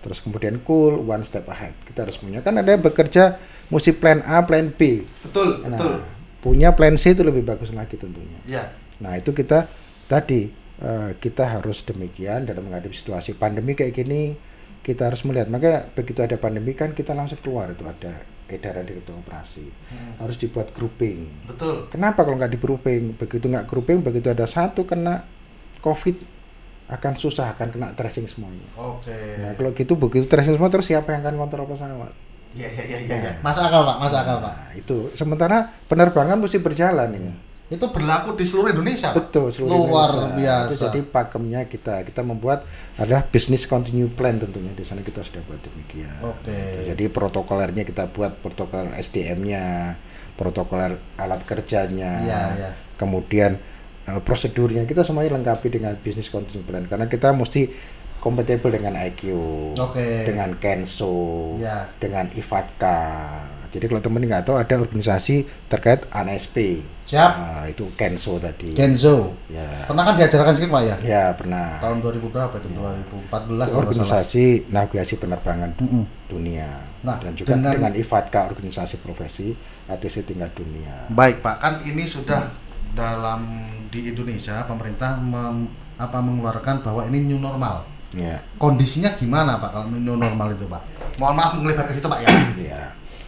terus 0.00 0.18
kemudian 0.18 0.56
cool, 0.62 0.96
one 0.98 1.22
step 1.22 1.44
ahead. 1.46 1.76
Kita 1.84 2.02
harus 2.02 2.16
punya. 2.16 2.40
Kan 2.40 2.56
ada 2.56 2.72
yang 2.72 2.80
bekerja 2.80 3.36
mesti 3.68 3.92
plan 3.92 4.24
A, 4.24 4.40
plan 4.42 4.72
B. 4.72 5.04
Betul, 5.22 5.60
Nah, 5.62 5.76
betul. 5.76 5.96
punya 6.40 6.72
plan 6.72 6.94
C 6.94 7.12
itu 7.12 7.20
lebih 7.20 7.42
bagus 7.42 7.70
lagi 7.70 7.94
tentunya. 7.94 8.38
Ya. 8.46 8.72
Nah 8.96 9.14
itu 9.14 9.30
kita 9.30 9.68
tadi 10.06 10.48
eh, 10.78 11.10
kita 11.16 11.44
harus 11.52 11.82
demikian 11.82 12.46
dalam 12.46 12.64
menghadapi 12.64 12.92
situasi 12.92 13.34
pandemi 13.34 13.74
kayak 13.74 13.92
gini 13.92 14.32
kita 14.80 15.10
harus 15.10 15.26
melihat 15.26 15.50
makanya 15.50 15.90
begitu 15.90 16.22
ada 16.22 16.38
pandemi 16.38 16.70
kan 16.70 16.94
kita 16.94 17.10
langsung 17.10 17.42
keluar 17.42 17.66
itu 17.68 17.82
ada 17.82 18.22
edaran 18.46 18.86
dari 18.86 19.02
ketua 19.02 19.18
operasi 19.18 19.66
harus 20.16 20.38
dibuat 20.38 20.70
grouping. 20.70 21.26
Betul. 21.42 21.90
Kenapa 21.90 22.22
kalau 22.22 22.38
nggak 22.38 22.54
di 22.54 22.60
grouping 22.62 23.18
begitu 23.18 23.50
nggak 23.50 23.66
grouping 23.66 23.98
begitu 24.00 24.30
ada 24.30 24.46
satu 24.46 24.86
kena 24.86 25.26
covid 25.82 26.14
akan 26.86 27.12
susah 27.18 27.50
akan 27.54 27.74
kena 27.74 27.88
tracing 27.98 28.30
semuanya. 28.30 28.66
Oke. 28.78 29.42
Nah 29.42 29.58
kalau 29.58 29.74
gitu 29.74 29.98
begitu 29.98 30.26
tracing 30.30 30.54
semua 30.54 30.70
terus 30.70 30.86
siapa 30.86 31.10
yang 31.10 31.26
akan 31.26 31.34
kontrol 31.36 31.66
pesawat? 31.66 32.14
Iya, 32.56 32.68
iya, 32.72 32.84
iya, 32.88 32.98
iya. 33.04 33.16
Ya. 33.20 33.32
Masuk 33.44 33.60
akal, 33.60 33.84
Pak. 33.84 33.96
Masuk 34.00 34.18
akal, 34.22 34.36
Pak. 34.40 34.54
Nah 34.54 34.70
itu 34.78 34.96
sementara 35.12 35.76
penerbangan 35.90 36.38
mesti 36.40 36.56
berjalan 36.62 37.10
ini. 37.12 37.32
Itu 37.66 37.90
berlaku 37.90 38.38
di 38.38 38.46
seluruh 38.46 38.70
Indonesia. 38.70 39.10
Betul, 39.10 39.50
seluruh 39.50 39.90
Luar 39.90 40.06
Indonesia. 40.08 40.38
biasa. 40.38 40.70
Itu 40.70 40.74
jadi 40.86 41.00
pakemnya 41.02 41.60
kita 41.66 42.06
kita 42.06 42.22
membuat 42.22 42.62
adalah 42.94 43.26
business 43.26 43.66
continue 43.66 44.06
plan 44.06 44.38
tentunya 44.38 44.70
di 44.70 44.86
sana 44.86 45.02
kita 45.02 45.26
sudah 45.26 45.42
buat 45.44 45.58
demikian. 45.58 46.14
Oke. 46.22 46.54
Gitu. 46.54 46.94
Jadi 46.94 47.04
protokolernya 47.10 47.82
kita 47.82 48.06
buat 48.14 48.38
protokol 48.38 48.94
SDM-nya, 48.94 49.98
protokoler 50.38 50.94
alat 51.18 51.42
kerjanya, 51.42 52.12
Iya, 52.22 52.40
iya. 52.54 52.70
kemudian 52.94 53.58
eh, 54.06 54.20
prosedurnya 54.20 54.82
kita 54.84 55.02
semuanya 55.02 55.34
lengkapi 55.34 55.68
dengan 55.68 55.94
business 55.96 56.26
continue 56.26 56.62
plan 56.62 56.84
karena 56.84 57.06
kita 57.06 57.30
mesti 57.30 57.68
compatible 58.16 58.70
dengan 58.70 58.96
IQ, 58.96 59.22
Oke. 59.76 60.26
dengan 60.26 60.58
Kenso, 60.58 61.54
Iya. 61.54 61.94
dengan 61.94 62.26
IFATKA. 62.26 62.98
Jadi 63.66 63.86
kalau 63.86 64.00
teman 64.00 64.24
nggak 64.24 64.42
tahu 64.42 64.56
ada 64.56 64.74
organisasi 64.80 65.46
terkait 65.68 66.08
ANSP. 66.10 66.80
Siap. 67.06 67.32
Nah, 67.38 67.64
itu 67.68 67.86
Kenso 67.94 68.34
tadi. 68.40 68.74
Kenzo. 68.74 69.30
Ya. 69.46 69.86
Pernah 69.86 70.02
kan 70.02 70.14
diajarkan 70.16 70.58
sedikit, 70.58 70.74
Pak 70.74 70.82
ya? 70.82 70.96
Ya 71.04 71.24
pernah. 71.30 71.78
Tahun 71.78 72.02
2000 72.02 72.26
berapa 72.26 72.50
itu? 72.56 72.66
2014 72.66 73.30
nggak 73.46 73.68
salah. 73.68 73.78
organisasi 73.78 74.44
navigasi 74.66 75.14
penerbangan 75.16 75.70
dunia 76.26 76.70
Nah, 77.06 77.22
dan 77.22 77.30
juga 77.36 77.54
dengan- 77.54 77.78
dengan, 77.78 77.92
IFATKA 77.94 78.40
organisasi 78.50 78.96
profesi 78.98 79.54
ATC 79.86 80.26
tingkat 80.26 80.50
dunia. 80.50 81.06
Baik 81.06 81.46
Pak, 81.46 81.56
kan 81.60 81.74
ini 81.84 82.02
sudah 82.02 82.50
dalam 82.90 83.70
di 83.90 84.10
Indonesia 84.10 84.64
pemerintah 84.66 85.18
mem- 85.18 85.70
apa 85.96 86.18
mengeluarkan 86.20 86.84
bahwa 86.84 87.08
ini 87.08 87.24
new 87.24 87.40
normal. 87.40 87.88
Ya, 88.16 88.40
Kondisinya 88.56 89.12
gimana 89.18 89.60
Pak 89.60 89.70
kalau 89.72 89.86
new 89.92 90.16
normal 90.16 90.56
itu 90.56 90.64
Pak? 90.68 90.82
Mohon 91.20 91.34
maaf 91.36 91.52
melebar 91.58 91.84
ke 91.88 91.92
situ 91.96 92.08
Pak 92.08 92.20
ya. 92.22 92.30
ya. 92.60 92.82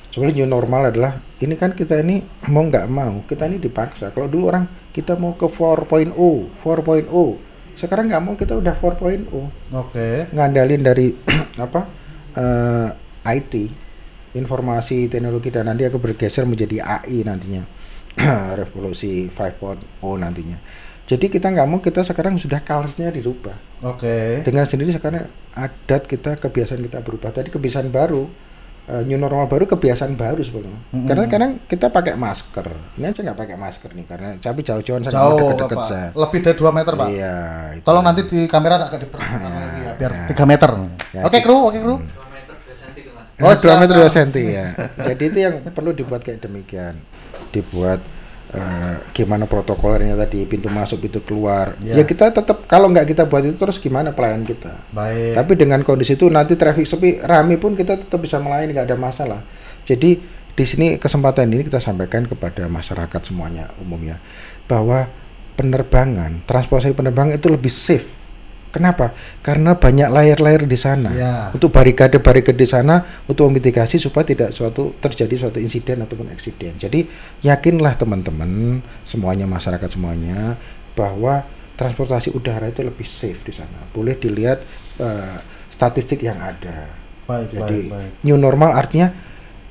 Sebenarnya 0.09 0.45
new 0.45 0.49
normal 0.49 0.89
adalah 0.89 1.21
ini 1.45 1.55
kan 1.57 1.77
kita 1.77 2.01
ini 2.01 2.25
mau 2.49 2.65
nggak 2.65 2.87
mau 2.89 3.25
kita 3.29 3.49
ini 3.49 3.61
dipaksa. 3.61 4.13
Kalau 4.13 4.29
dulu 4.31 4.49
orang 4.49 4.65
kita 4.95 5.17
mau 5.17 5.37
ke 5.37 5.45
4.0, 5.45 6.15
4.0. 6.17 7.09
Sekarang 7.77 8.09
nggak 8.09 8.23
mau 8.25 8.35
kita 8.37 8.57
udah 8.57 8.75
4.0. 8.75 9.29
Oke. 9.77 10.33
ngandalin 10.33 10.81
dari 10.81 11.13
apa 11.65 11.81
eh, 12.37 12.89
IT 13.29 13.55
informasi 14.37 15.09
teknologi 15.09 15.49
dan 15.49 15.69
nanti 15.73 15.89
aku 15.89 15.97
bergeser 16.01 16.45
menjadi 16.45 16.85
AI 16.85 17.25
nantinya 17.25 17.78
revolusi 18.61 19.27
5.0 19.29 19.79
nantinya 20.19 20.59
jadi 21.09 21.25
kita 21.25 21.49
nggak 21.49 21.67
mau 21.67 21.79
kita 21.79 22.05
sekarang 22.05 22.37
sudah 22.37 22.61
colors-nya 22.61 23.09
dirubah 23.09 23.57
Oke. 23.81 24.43
dengan 24.43 24.65
sendiri 24.65 24.91
sekarang 24.91 25.25
adat 25.53 26.05
kita 26.05 26.37
kebiasaan 26.37 26.83
kita 26.83 27.01
berubah 27.01 27.31
tadi 27.31 27.49
kebiasaan 27.49 27.89
baru 27.89 28.29
eh, 28.87 29.03
new 29.03 29.17
normal 29.17 29.49
baru 29.49 29.65
kebiasaan 29.65 30.15
baru 30.15 30.41
sebenarnya 30.41 30.81
karena 31.09 31.25
kadang 31.27 31.53
kita 31.65 31.89
pakai 31.89 32.13
masker 32.13 32.69
ini 32.97 33.05
aja 33.07 33.21
nggak 33.25 33.39
pakai 33.39 33.57
masker 33.57 33.91
nih 33.93 34.05
karena 34.05 34.29
tapi 34.37 34.61
jauh-jauhan 34.61 35.01
saya 35.01 35.13
nggak 35.13 35.23
mau 35.23 35.31
Jauh 35.31 35.41
deket-deket 35.41 35.79
Pak. 35.79 35.89
saya 35.89 36.09
Lebih 36.13 36.39
dari 36.45 36.57
2 36.61 36.77
meter 36.77 36.93
Pak. 36.93 37.09
iya 37.09 37.37
itu. 37.73 37.85
Tolong 37.85 38.05
nanti 38.05 38.21
di 38.25 38.41
kamera 38.45 38.75
agak 38.79 39.01
diperhatikan 39.01 39.51
lagi 39.65 39.81
ya 39.81 39.93
biar 39.97 40.13
3 40.29 40.45
meter. 40.45 40.71
Ya, 41.09 41.23
Oke 41.25 41.39
kru, 41.41 41.57
oke 41.65 41.79
kru. 41.79 41.95
Oh, 43.39 43.55
Siap, 43.55 43.71
2 43.71 43.81
meter 43.81 43.95
siap. 43.97 44.11
2 44.11 44.17
senti 44.19 44.45
ya. 44.51 44.67
Jadi 45.09 45.25
itu 45.25 45.39
yang 45.39 45.55
perlu 45.71 45.95
dibuat 45.95 46.21
kayak 46.21 46.43
demikian. 46.43 46.99
Dibuat 47.49 48.01
eh, 48.53 48.97
gimana 49.13 49.45
protokolernya 49.45 50.17
tadi, 50.17 50.45
pintu 50.49 50.73
masuk, 50.73 51.05
pintu 51.05 51.21
keluar. 51.21 51.77
Ya. 51.85 52.01
Ya, 52.01 52.05
kita 52.09 52.33
tetap 52.33 52.65
kalau 52.65 52.89
nggak 52.89 53.07
kita 53.09 53.29
buat 53.29 53.45
itu 53.45 53.57
terus 53.57 53.77
gimana 53.77 54.17
pelayan 54.17 54.45
kita. 54.45 54.89
Baik. 54.93 55.37
Tapi 55.37 55.53
dengan 55.55 55.81
kondisi 55.85 56.17
itu 56.17 56.29
nanti 56.33 56.57
traffic 56.57 56.89
sepi, 56.89 57.21
rame 57.21 57.61
pun 57.61 57.77
kita 57.77 58.01
tetap 58.01 58.19
bisa 58.19 58.41
melayani 58.41 58.73
nggak 58.73 58.89
ada 58.89 58.99
masalah. 58.99 59.41
Jadi 59.85 60.21
di 60.59 60.65
sini 60.67 60.99
kesempatan 60.99 61.47
ini 61.55 61.63
kita 61.63 61.79
sampaikan 61.79 62.27
kepada 62.27 62.67
masyarakat 62.67 63.21
semuanya 63.23 63.71
umumnya 63.79 64.19
bahwa 64.67 65.07
penerbangan, 65.55 66.43
transportasi 66.47 66.99
penerbangan 66.99 67.39
itu 67.39 67.47
lebih 67.47 67.71
safe. 67.71 68.18
Kenapa? 68.69 69.17
Karena 69.41 69.77
banyak 69.77 70.09
layar-layar 70.13 70.69
di 70.69 70.79
sana. 70.79 71.11
Ya. 71.17 71.35
Untuk 71.57 71.73
barikade-barikade 71.73 72.59
di 72.59 72.69
sana 72.69 73.01
untuk 73.25 73.49
memitigasi 73.49 73.97
supaya 73.97 74.29
tidak 74.29 74.53
suatu 74.53 74.93
terjadi 75.01 75.49
suatu 75.49 75.59
insiden 75.59 76.05
ataupun 76.05 76.29
eksiden. 76.29 76.77
Jadi 76.77 77.09
yakinlah 77.41 77.97
teman-teman 77.97 78.85
semuanya 79.09 79.49
masyarakat 79.49 79.89
semuanya 79.89 80.61
bahwa 80.93 81.49
transportasi 81.81 82.35
udara 82.37 82.69
itu 82.69 82.85
lebih 82.85 83.09
safe 83.09 83.41
di 83.47 83.53
sana. 83.57 83.89
Boleh 83.95 84.19
dilihat 84.21 84.61
eh, 85.01 85.37
statistik 85.73 86.21
yang 86.21 86.37
ada. 86.43 86.91
Baik, 87.29 87.53
Jadi 87.53 87.79
baik, 87.89 87.93
baik. 87.93 88.11
new 88.25 88.37
normal 88.41 88.73
artinya 88.73 89.13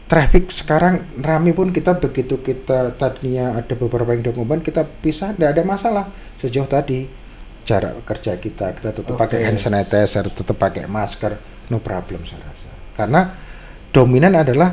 traffic 0.07 0.49
sekarang 0.49 1.03
rame 1.19 1.51
pun 1.51 1.75
kita 1.75 1.99
begitu 1.99 2.39
kita 2.39 2.95
tadinya 2.95 3.59
ada 3.59 3.75
beberapa 3.75 4.15
yang 4.15 4.23
dokumen 4.31 4.63
kita 4.63 4.87
bisa 5.03 5.35
tidak 5.35 5.57
ada 5.57 5.63
masalah 5.67 6.05
sejauh 6.39 6.69
tadi 6.69 7.26
jarak 7.67 7.99
kerja 8.07 8.39
kita 8.39 8.71
kita 8.71 8.89
tetap 8.95 9.13
Oke. 9.19 9.27
pakai 9.27 9.43
hand 9.43 9.59
sanitizer 9.59 10.23
tetap 10.31 10.55
pakai 10.55 10.87
masker 10.87 11.35
no 11.67 11.83
problem 11.83 12.23
saya 12.23 12.39
rasa. 12.47 12.71
Karena 12.95 13.27
dominan 13.91 14.39
adalah 14.39 14.71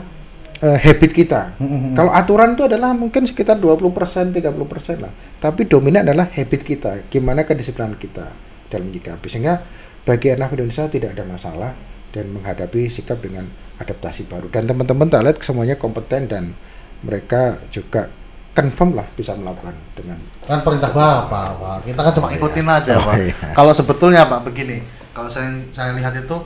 eh, 0.62 0.78
habit 0.78 1.10
kita. 1.10 1.58
Mm-mm. 1.58 1.98
kalau 1.98 2.14
aturan 2.14 2.54
itu 2.54 2.70
adalah 2.70 2.94
mungkin 2.94 3.26
sekitar 3.26 3.58
20% 3.58 3.90
30% 4.30 5.02
lah. 5.02 5.12
Tapi 5.42 5.66
dominan 5.66 6.06
adalah 6.06 6.30
habit 6.30 6.62
kita 6.62 7.10
gimana 7.10 7.42
kedisiplinan 7.42 7.98
kita 7.98 8.30
dalam 8.70 8.88
menyikapi. 8.88 9.26
Sehingga 9.26 9.58
bagi 10.06 10.30
anak 10.30 10.54
Indonesia 10.54 10.86
tidak 10.86 11.18
ada 11.18 11.24
masalah 11.26 11.74
dan 12.14 12.30
menghadapi 12.30 12.86
sikap 12.86 13.18
dengan 13.18 13.50
adaptasi 13.82 14.30
baru. 14.30 14.46
Dan 14.54 14.70
teman-teman 14.70 15.10
tak 15.10 15.26
lihat 15.26 15.36
semuanya 15.42 15.74
kompeten 15.74 16.30
dan 16.30 16.54
mereka 17.02 17.58
juga 17.74 18.06
confirm 18.54 18.94
lah 18.94 19.06
bisa 19.18 19.34
melakukan 19.34 19.74
dengan 19.98 20.16
kan 20.46 20.62
perintah 20.62 20.94
bapak 20.94 21.58
pak. 21.58 21.76
Kita 21.90 22.00
kan 22.00 22.12
cuma 22.14 22.28
ikutin 22.30 22.66
aja 22.70 22.92
Oh, 23.02 23.10
pak 23.10 23.14
iya. 23.18 23.34
kalau 23.52 23.74
sebetulnya 23.74 24.30
pak 24.30 24.46
begini. 24.46 24.78
Kalau 25.10 25.26
saya 25.26 25.50
saya 25.74 25.94
lihat 25.98 26.14
itu 26.14 26.36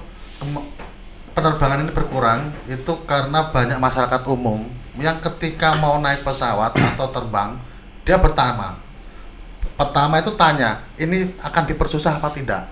penerbangan 1.37 1.85
ini 1.85 1.93
berkurang 1.93 2.51
itu 2.67 2.93
karena 3.05 3.53
banyak 3.53 3.79
masyarakat 3.79 4.21
umum 4.27 4.67
yang 4.99 5.21
ketika 5.23 5.79
mau 5.79 6.01
naik 6.03 6.27
pesawat 6.27 6.75
atau 6.75 7.07
terbang 7.15 7.55
dia 8.03 8.19
pertama 8.19 8.75
pertama 9.79 10.19
itu 10.19 10.35
tanya 10.35 10.83
ini 10.99 11.39
akan 11.39 11.63
dipersusah 11.71 12.19
apa 12.19 12.35
tidak? 12.35 12.67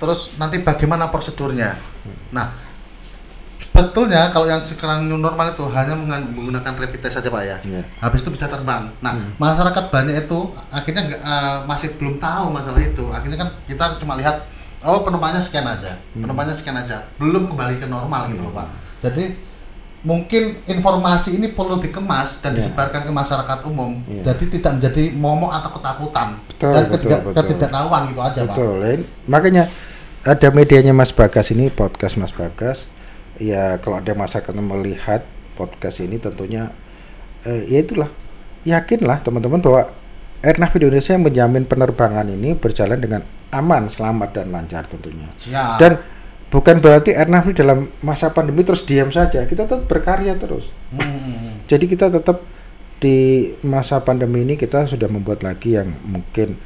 Terus 0.00 0.32
nanti 0.40 0.56
bagaimana 0.64 1.12
prosedurnya? 1.12 1.76
Nah 2.32 2.69
sebetulnya 3.82 4.28
kalau 4.28 4.44
yang 4.44 4.60
sekarang 4.60 5.04
new 5.04 5.16
normal 5.16 5.50
itu 5.50 5.64
hanya 5.66 5.94
menggunakan 5.94 6.72
rapid 6.74 7.00
test 7.00 7.16
saja 7.16 7.28
pak 7.28 7.42
ya 7.42 7.56
Iya. 7.62 7.82
habis 7.98 8.20
itu 8.20 8.28
bisa 8.28 8.46
terbang 8.46 8.92
nah 8.98 9.10
masyarakat 9.36 9.84
banyak 9.88 10.16
itu 10.20 10.38
akhirnya 10.68 11.02
eh, 11.10 11.56
masih 11.64 11.94
belum 11.94 12.16
tahu 12.16 12.50
masalah 12.50 12.78
itu 12.78 13.04
akhirnya 13.08 13.36
kan 13.36 13.48
kita 13.64 13.96
cuma 13.96 14.14
lihat 14.14 14.44
oh 14.80 15.00
penumpangnya 15.00 15.38
sekian 15.38 15.64
aja 15.64 15.96
penumpangnya 16.12 16.52
sekian 16.52 16.74
aja 16.74 17.08
belum 17.16 17.46
kembali 17.46 17.76
ke 17.76 17.86
normal 17.86 18.28
gitu 18.28 18.40
loh 18.40 18.52
pak 18.54 18.68
jadi 19.00 19.32
mungkin 20.00 20.64
informasi 20.64 21.36
ini 21.36 21.50
perlu 21.50 21.76
dikemas 21.76 22.40
dan 22.40 22.50
Iya. 22.50 22.64
disebarkan 22.64 23.00
ke 23.02 23.12
masyarakat 23.12 23.58
umum 23.64 24.00
Iya. 24.02 24.32
jadi 24.32 24.44
tidak 24.50 24.72
menjadi 24.76 25.02
momok 25.12 25.52
atau 25.52 25.70
ketakutan 25.72 26.28
Betul, 26.46 26.70
dan 26.70 26.82
betul, 26.82 26.92
ketidak- 26.94 27.22
betul. 27.22 27.36
ketidaktahuan 27.38 28.00
gitu 28.06 28.20
aja 28.20 28.40
pak 28.42 28.54
Betul. 28.54 29.04
Makanya 29.26 29.64
ada 30.20 30.48
medianya 30.50 30.92
Mas 30.92 31.10
Bagas 31.10 31.48
ini 31.48 31.68
podcast 31.70 32.16
Mas 32.16 32.28
Bagas. 32.30 32.84
Ya 33.40 33.80
kalau 33.80 33.98
ada 33.98 34.12
masyarakat 34.12 34.52
yang 34.52 34.68
melihat 34.68 35.24
podcast 35.56 36.04
ini 36.04 36.20
tentunya 36.20 36.70
eh, 37.48 37.64
ya 37.68 37.80
itulah 37.80 38.12
yakinlah 38.68 39.24
teman-teman 39.24 39.64
bahwa 39.64 39.88
Airnav 40.40 40.72
Indonesia 40.72 41.16
menjamin 41.20 41.64
penerbangan 41.68 42.24
ini 42.32 42.56
berjalan 42.56 42.96
dengan 42.96 43.20
aman, 43.52 43.92
selamat 43.92 44.40
dan 44.40 44.46
lancar 44.48 44.88
tentunya. 44.88 45.28
Siap. 45.36 45.76
Dan 45.76 46.00
bukan 46.48 46.80
berarti 46.80 47.12
Airnav 47.12 47.44
dalam 47.52 47.92
masa 48.00 48.32
pandemi 48.32 48.64
terus 48.64 48.88
diam 48.88 49.12
saja. 49.12 49.44
Kita 49.44 49.68
tetap 49.68 49.84
berkarya 49.84 50.36
terus. 50.40 50.72
Hmm. 50.96 51.60
Jadi 51.68 51.84
kita 51.84 52.08
tetap 52.08 52.40
di 53.00 53.48
masa 53.64 54.00
pandemi 54.04 54.44
ini 54.44 54.60
kita 54.60 54.84
sudah 54.84 55.08
membuat 55.08 55.40
lagi 55.40 55.76
yang 55.76 55.92
mungkin 56.04 56.56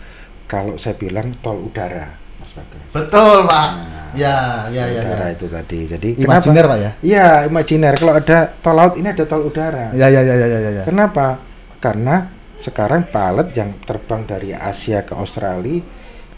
kalau 0.50 0.74
saya 0.74 0.98
bilang 0.98 1.30
tol 1.38 1.62
udara, 1.62 2.14
Mas 2.42 2.52
Bagas. 2.58 2.90
betul 2.90 3.46
pak 3.46 3.70
ya 4.16 4.66
ya 4.70 4.84
ya, 4.88 5.00
udara 5.02 5.26
ya. 5.28 5.34
itu 5.34 5.46
tadi. 5.50 5.78
Jadi 5.86 6.08
Imajiner, 6.22 6.64
Pak, 6.66 6.78
ya? 6.78 6.90
Iya, 7.02 7.28
imajiner. 7.50 7.94
Kalau 7.98 8.14
ada 8.14 8.38
tol 8.62 8.74
laut 8.78 8.94
ini 8.96 9.08
ada 9.10 9.24
tol 9.26 9.42
udara. 9.46 9.90
ya 9.92 10.06
ya 10.08 10.20
ya 10.22 10.34
ya 10.34 10.46
ya 10.46 10.70
ya 10.80 10.82
Kenapa? 10.86 11.38
Karena 11.82 12.30
sekarang 12.54 13.10
pilot 13.10 13.48
yang 13.52 13.76
terbang 13.82 14.22
dari 14.24 14.54
Asia 14.54 15.02
ke 15.02 15.12
Australia 15.12 15.82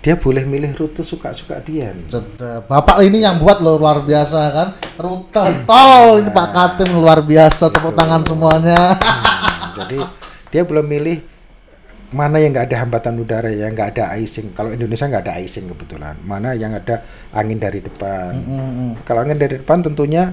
dia 0.07 0.15
boleh 0.15 0.47
milih 0.47 0.71
rute 0.79 1.03
suka-suka 1.03 1.59
dia 1.67 1.91
nih. 1.91 2.07
Sedap. 2.07 2.71
Bapak 2.71 3.03
ini 3.03 3.27
yang 3.27 3.43
buat 3.43 3.59
loh 3.59 3.75
luar 3.75 4.07
biasa 4.07 4.39
kan 4.55 4.69
rute 4.95 5.67
tol 5.67 6.23
ini 6.23 6.31
Pak 6.31 6.49
Katim 6.55 6.95
luar 6.95 7.27
biasa 7.27 7.75
tepuk 7.75 7.91
tangan 7.91 8.23
semuanya 8.23 8.95
Hmm, 9.03 9.83
Jadi 9.83 9.99
dia 10.55 10.63
belum 10.63 10.87
milih 10.87 11.36
mana 12.15 12.39
yang 12.39 12.55
nggak 12.55 12.71
ada 12.71 12.77
hambatan 12.87 13.19
udara 13.19 13.51
ya 13.51 13.67
nggak 13.67 13.99
ada 13.99 14.15
icing. 14.19 14.55
Kalau 14.55 14.71
Indonesia 14.71 15.11
nggak 15.11 15.25
ada 15.27 15.35
icing 15.43 15.67
kebetulan. 15.75 16.15
Mana 16.23 16.55
yang 16.55 16.75
ada 16.75 17.03
angin 17.35 17.59
dari 17.59 17.83
depan. 17.83 18.31
Hmm, 18.37 18.93
Kalau 19.03 19.27
angin 19.27 19.39
dari 19.39 19.59
depan 19.59 19.83
tentunya 19.83 20.31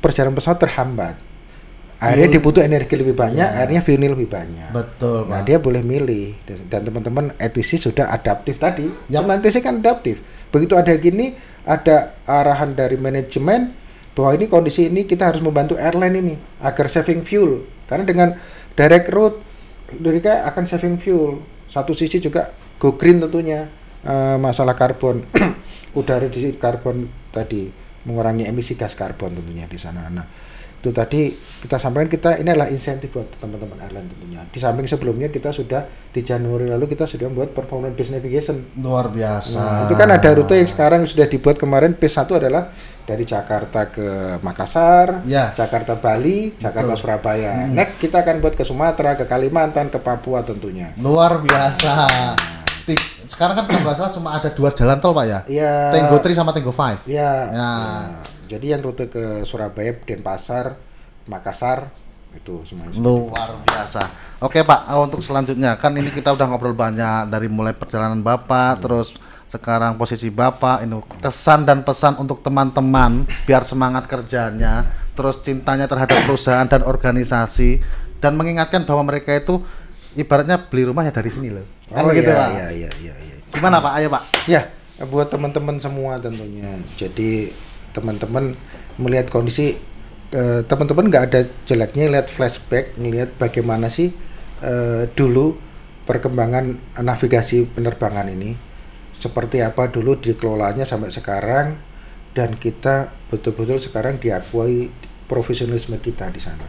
perjalanan 0.00 0.36
pesawat 0.36 0.62
terhambat. 0.62 1.16
Akhirnya 1.96 2.28
dibutuh 2.28 2.60
energi 2.60 2.92
lebih 2.92 3.16
banyak, 3.16 3.40
akhirnya 3.56 3.80
fuel 3.80 3.96
lebih 4.04 4.28
banyak. 4.28 4.68
betul 4.68 5.24
Nah, 5.32 5.40
Pak 5.40 5.48
dia 5.48 5.56
boleh 5.56 5.80
milih 5.80 6.36
Dan- 6.68 6.84
teman-teman 6.84 7.32
ETC 7.40 7.80
sudah 7.80 8.12
adaptif 8.12 8.60
tadi. 8.60 8.92
Yap. 9.08 9.24
Teman 9.24 9.40
ETC 9.40 9.64
kan 9.64 9.80
adaptif. 9.80 10.20
Begitu 10.52 10.76
ada 10.76 10.92
gini, 11.00 11.32
ada 11.64 12.12
arahan 12.28 12.76
dari 12.76 13.00
manajemen 13.00 13.72
bahwa 14.12 14.36
ini 14.36 14.44
kondisi 14.44 14.92
ini 14.92 15.08
kita 15.08 15.32
harus 15.32 15.40
membantu 15.40 15.80
airline 15.80 16.20
ini 16.20 16.34
agar 16.60 16.84
saving 16.84 17.24
fuel. 17.24 17.64
Karena 17.88 18.04
dengan 18.04 18.28
direct 18.76 19.08
route 19.08 19.40
mereka 19.94 20.46
akan 20.48 20.64
saving 20.66 20.96
fuel. 20.98 21.42
Satu 21.66 21.94
sisi 21.94 22.22
juga 22.22 22.54
go 22.78 22.94
green 22.94 23.18
tentunya 23.22 23.66
eh, 24.06 24.36
masalah 24.38 24.78
karbon 24.78 25.26
udara 25.98 26.30
di 26.30 26.54
karbon 26.54 27.08
tadi 27.32 27.66
mengurangi 28.06 28.46
emisi 28.46 28.78
gas 28.78 28.94
karbon 28.94 29.34
tentunya 29.34 29.66
di 29.66 29.78
sana. 29.78 30.06
Nah, 30.06 30.26
itu 30.86 30.94
tadi 30.94 31.34
kita 31.34 31.76
sampaikan 31.76 32.06
kita 32.06 32.30
ini 32.36 32.46
adalah 32.46 32.68
insentif 32.68 33.10
buat 33.10 33.26
teman-teman 33.34 33.74
airline 33.80 34.06
tentunya. 34.06 34.38
Di 34.46 34.56
samping 34.56 34.86
sebelumnya 34.86 35.26
kita 35.26 35.50
sudah 35.50 35.82
di 36.06 36.22
Januari 36.22 36.64
lalu 36.64 36.86
kita 36.86 37.02
sudah 37.04 37.26
membuat 37.26 37.50
performance 37.50 37.92
based 37.92 38.12
navigation. 38.12 38.62
luar 38.76 39.08
biasa 39.08 39.58
Nah, 39.58 39.82
itu 39.82 39.94
kan 39.94 40.06
ada 40.08 40.30
rute 40.30 40.54
yang 40.54 40.64
sekarang 40.64 41.02
sudah 41.02 41.26
dibuat 41.26 41.56
kemarin 41.56 41.92
P1 41.92 42.22
adalah 42.30 42.70
dari 43.02 43.22
Jakarta 43.22 43.86
ke 43.88 44.06
Makassar, 44.40 45.22
Ya. 45.24 45.50
Jakarta 45.52 45.94
Bali, 45.94 46.54
Jakarta 46.54 46.90
Betul. 46.92 47.02
Surabaya. 47.02 47.66
Next 47.66 47.98
kita 47.98 48.20
akan 48.20 48.38
buat 48.38 48.54
ke 48.54 48.62
Sumatera, 48.62 49.14
ke 49.14 49.24
Kalimantan, 49.24 49.88
ke 49.88 49.98
Papua 49.98 50.40
tentunya. 50.40 50.94
luar 50.96 51.38
biasa 51.38 51.92
Tik- 52.84 53.26
sekarang 53.26 53.54
kan 53.56 53.64
kalau 53.64 53.82
nggak 53.82 53.96
salah 53.96 54.12
cuma 54.12 54.30
ada 54.32 54.46
dua 54.48 54.70
jalan 54.70 54.94
tol 54.96 55.10
Pak 55.10 55.24
ya 55.24 55.40
Iya. 55.44 55.74
Tenggo 55.90 56.16
3 56.16 56.30
sama 56.32 56.50
Tenggo 56.50 56.70
5 56.70 57.02
Ya. 57.04 57.50
Ya. 57.50 57.50
ya. 57.50 57.70
Jadi 58.46 58.72
yang 58.72 58.80
rute 58.82 59.10
ke 59.10 59.42
Surabaya, 59.42 59.92
Denpasar, 59.98 60.78
Makassar 61.26 61.90
itu 62.36 62.62
semuanya. 62.68 63.00
luar 63.00 63.50
biasa. 63.64 64.02
Oke 64.44 64.60
Pak 64.62 64.80
eh, 64.92 65.00
untuk 65.00 65.20
selanjutnya. 65.24 65.74
Kan 65.80 65.96
ini 65.96 66.12
kita 66.12 66.30
udah 66.36 66.46
ngobrol 66.46 66.76
banyak 66.76 67.32
dari 67.32 67.48
mulai 67.48 67.72
perjalanan 67.72 68.20
Bapak 68.20 68.84
terus 68.84 69.16
sekarang 69.46 69.96
posisi 69.96 70.28
Bapak 70.28 70.84
ini 70.84 70.98
kesan 71.22 71.64
dan 71.64 71.80
pesan 71.86 72.18
untuk 72.18 72.42
teman-teman 72.42 73.24
biar 73.46 73.62
semangat 73.62 74.10
kerjanya 74.10 74.82
terus 75.16 75.40
cintanya 75.40 75.86
terhadap 75.88 76.18
perusahaan 76.26 76.66
dan 76.66 76.84
organisasi 76.84 77.80
dan 78.20 78.36
mengingatkan 78.36 78.84
bahwa 78.84 79.06
mereka 79.06 79.32
itu 79.32 79.62
ibaratnya 80.12 80.60
beli 80.60 80.84
rumah 80.88 81.08
ya 81.08 81.12
dari 81.14 81.30
sini 81.32 81.48
loh. 81.52 81.64
Kan 81.88 82.04
Oh 82.04 82.10
begitu 82.10 82.28
iya, 82.28 82.36
Pak? 82.36 82.48
iya, 82.52 82.66
iya, 82.74 82.90
iya, 83.00 83.14
iya. 83.16 83.34
gimana 83.54 83.80
Pak? 83.80 83.92
Ayo 83.96 84.08
Pak. 84.12 84.22
Ya, 84.44 84.62
buat 85.08 85.28
teman-teman 85.32 85.76
semua 85.80 86.20
tentunya. 86.20 86.76
Jadi 87.00 87.48
teman-teman 87.96 88.52
melihat 89.00 89.32
kondisi 89.32 89.72
eh, 90.36 90.60
teman-teman 90.68 91.08
nggak 91.08 91.24
ada 91.32 91.40
jeleknya 91.64 92.12
lihat 92.12 92.28
flashback, 92.28 92.92
ngelihat 93.00 93.40
bagaimana 93.40 93.88
sih 93.88 94.12
eh, 94.60 95.08
dulu 95.16 95.56
perkembangan 96.04 97.00
navigasi 97.00 97.66
penerbangan 97.72 98.28
ini, 98.30 98.54
seperti 99.16 99.64
apa 99.64 99.88
dulu 99.90 100.20
dikelolanya 100.20 100.84
sampai 100.86 101.10
sekarang, 101.10 101.80
dan 102.36 102.54
kita 102.60 103.10
betul-betul 103.32 103.80
sekarang 103.80 104.20
diakui 104.20 104.92
profesionalisme 105.26 105.98
kita 105.98 106.30
di 106.30 106.38
sana. 106.38 106.68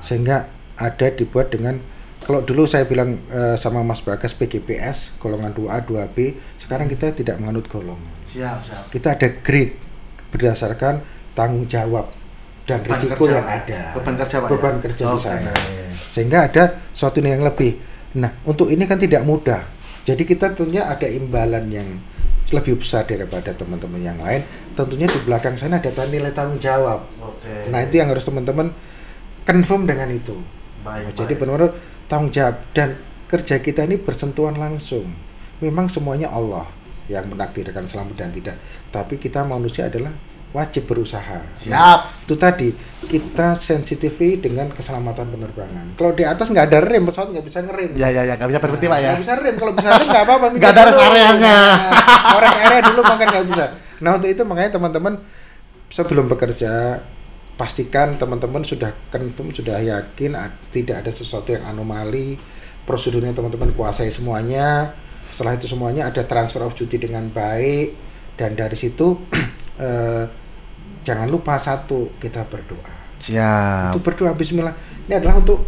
Sehingga 0.00 0.48
ada 0.80 1.06
dibuat 1.12 1.52
dengan 1.52 1.76
kalau 2.20 2.44
dulu 2.44 2.68
saya 2.68 2.84
bilang 2.84 3.20
eh, 3.32 3.56
sama 3.56 3.84
Mas 3.84 4.00
Bagas 4.04 4.36
PGPS 4.36 5.18
golongan 5.20 5.52
2A 5.56 5.84
2B 5.84 6.38
sekarang 6.56 6.88
kita 6.88 7.12
tidak 7.16 7.36
menganut 7.40 7.68
golongan. 7.68 8.12
Siap 8.24 8.64
siap. 8.64 8.84
Kita 8.92 9.18
ada 9.18 9.28
grade 9.40 9.89
berdasarkan 10.30 11.02
tanggung 11.34 11.66
jawab 11.66 12.10
dan 12.66 12.80
Beban 12.86 12.90
risiko 12.94 13.24
kerja, 13.26 13.34
yang 13.42 13.48
ada. 13.48 13.80
Beban 13.98 14.14
kerja, 14.18 14.36
Pak, 14.38 14.46
ya? 14.46 14.50
beban 14.54 14.76
kerja 14.78 15.02
di 15.04 15.16
Oke. 15.18 15.24
sana. 15.26 15.52
Sehingga 16.10 16.38
ada 16.46 16.62
suatu 16.94 17.18
yang 17.22 17.42
lebih. 17.42 17.78
Nah 18.18 18.30
untuk 18.46 18.70
ini 18.70 18.86
kan 18.86 18.98
tidak 18.98 19.26
mudah. 19.26 19.62
Jadi 20.06 20.22
kita 20.24 20.54
tentunya 20.54 20.86
ada 20.86 21.06
imbalan 21.06 21.66
yang 21.70 21.86
lebih 22.50 22.82
besar 22.82 23.06
daripada 23.06 23.54
teman-teman 23.54 24.02
yang 24.02 24.18
lain. 24.18 24.42
Tentunya 24.74 25.06
di 25.06 25.18
belakang 25.22 25.54
sana 25.54 25.78
ada 25.78 25.90
nilai 26.10 26.34
tanggung 26.34 26.58
jawab. 26.58 27.06
Oke. 27.22 27.70
Nah 27.70 27.78
itu 27.86 27.98
yang 28.02 28.10
harus 28.10 28.26
teman-teman 28.26 28.74
confirm 29.46 29.86
dengan 29.86 30.10
itu. 30.10 30.34
Baik, 30.82 31.12
Nah, 31.12 31.12
Jadi 31.14 31.32
benar-benar 31.36 31.76
tanggung 32.10 32.32
jawab. 32.34 32.58
Dan 32.74 32.98
kerja 33.30 33.62
kita 33.62 33.86
ini 33.86 34.00
bersentuhan 34.00 34.58
langsung. 34.58 35.14
Memang 35.62 35.86
semuanya 35.92 36.32
Allah 36.32 36.66
yang 37.10 37.26
menakdirkan 37.26 37.82
selamat 37.90 38.14
dan 38.14 38.30
tidak. 38.30 38.56
Tapi 38.94 39.18
kita 39.18 39.42
manusia 39.42 39.90
adalah 39.90 40.14
wajib 40.50 40.90
berusaha. 40.90 41.42
siap 41.54 42.26
Itu 42.26 42.34
tadi 42.34 42.74
kita 43.06 43.54
sensitifly 43.54 44.38
dengan 44.38 44.70
keselamatan 44.70 45.30
penerbangan. 45.30 45.86
Kalau 45.94 46.12
di 46.14 46.26
atas 46.26 46.50
nggak 46.50 46.66
ada 46.70 46.78
rem, 46.82 47.06
pesawat 47.06 47.34
nggak 47.34 47.46
bisa 47.46 47.58
ngerem. 47.62 47.90
ya 47.94 48.10
ya 48.10 48.22
ya 48.26 48.34
nggak 48.34 48.50
bisa 48.50 48.60
berhenti 48.62 48.86
Pak 48.86 48.98
ya 48.98 49.10
Nggak 49.14 49.22
bisa 49.22 49.34
rem. 49.38 49.54
Kalau 49.58 49.72
bisa 49.74 49.88
rem 49.94 50.06
nggak 50.06 50.24
apa-apa. 50.26 50.46
Nggak 50.54 50.72
ada 50.74 50.82
rest 50.86 51.02
areanya. 51.02 51.58
Nah, 52.30 52.38
rest 52.38 52.58
area 52.62 52.80
dulu 52.86 53.00
makan 53.02 53.26
nggak 53.30 53.46
bisa. 53.50 53.64
Nah 54.02 54.10
untuk 54.18 54.30
itu 54.30 54.42
makanya 54.42 54.70
teman-teman 54.78 55.14
sebelum 55.90 56.26
bekerja 56.30 57.02
pastikan 57.58 58.16
teman-teman 58.16 58.64
sudah 58.64 58.88
confirm 59.12 59.52
sudah 59.52 59.76
yakin 59.84 60.32
tidak 60.72 61.04
ada 61.04 61.12
sesuatu 61.12 61.52
yang 61.52 61.68
anomali 61.68 62.40
prosedurnya 62.88 63.36
teman-teman 63.36 63.68
kuasai 63.76 64.08
semuanya 64.08 64.96
setelah 65.40 65.56
itu 65.56 65.64
semuanya 65.64 66.12
ada 66.12 66.20
transfer 66.28 66.60
of 66.60 66.76
duty 66.76 67.00
dengan 67.00 67.24
baik 67.32 67.96
dan 68.36 68.52
dari 68.52 68.76
situ 68.76 69.16
eh, 69.80 70.28
jangan 71.00 71.24
lupa 71.32 71.56
satu 71.56 72.12
kita 72.20 72.44
berdoa 72.44 73.16
siap 73.16 73.96
itu 73.96 74.04
berdoa 74.04 74.36
Bismillah 74.36 74.76
ini 75.08 75.16
adalah 75.16 75.40
untuk 75.40 75.64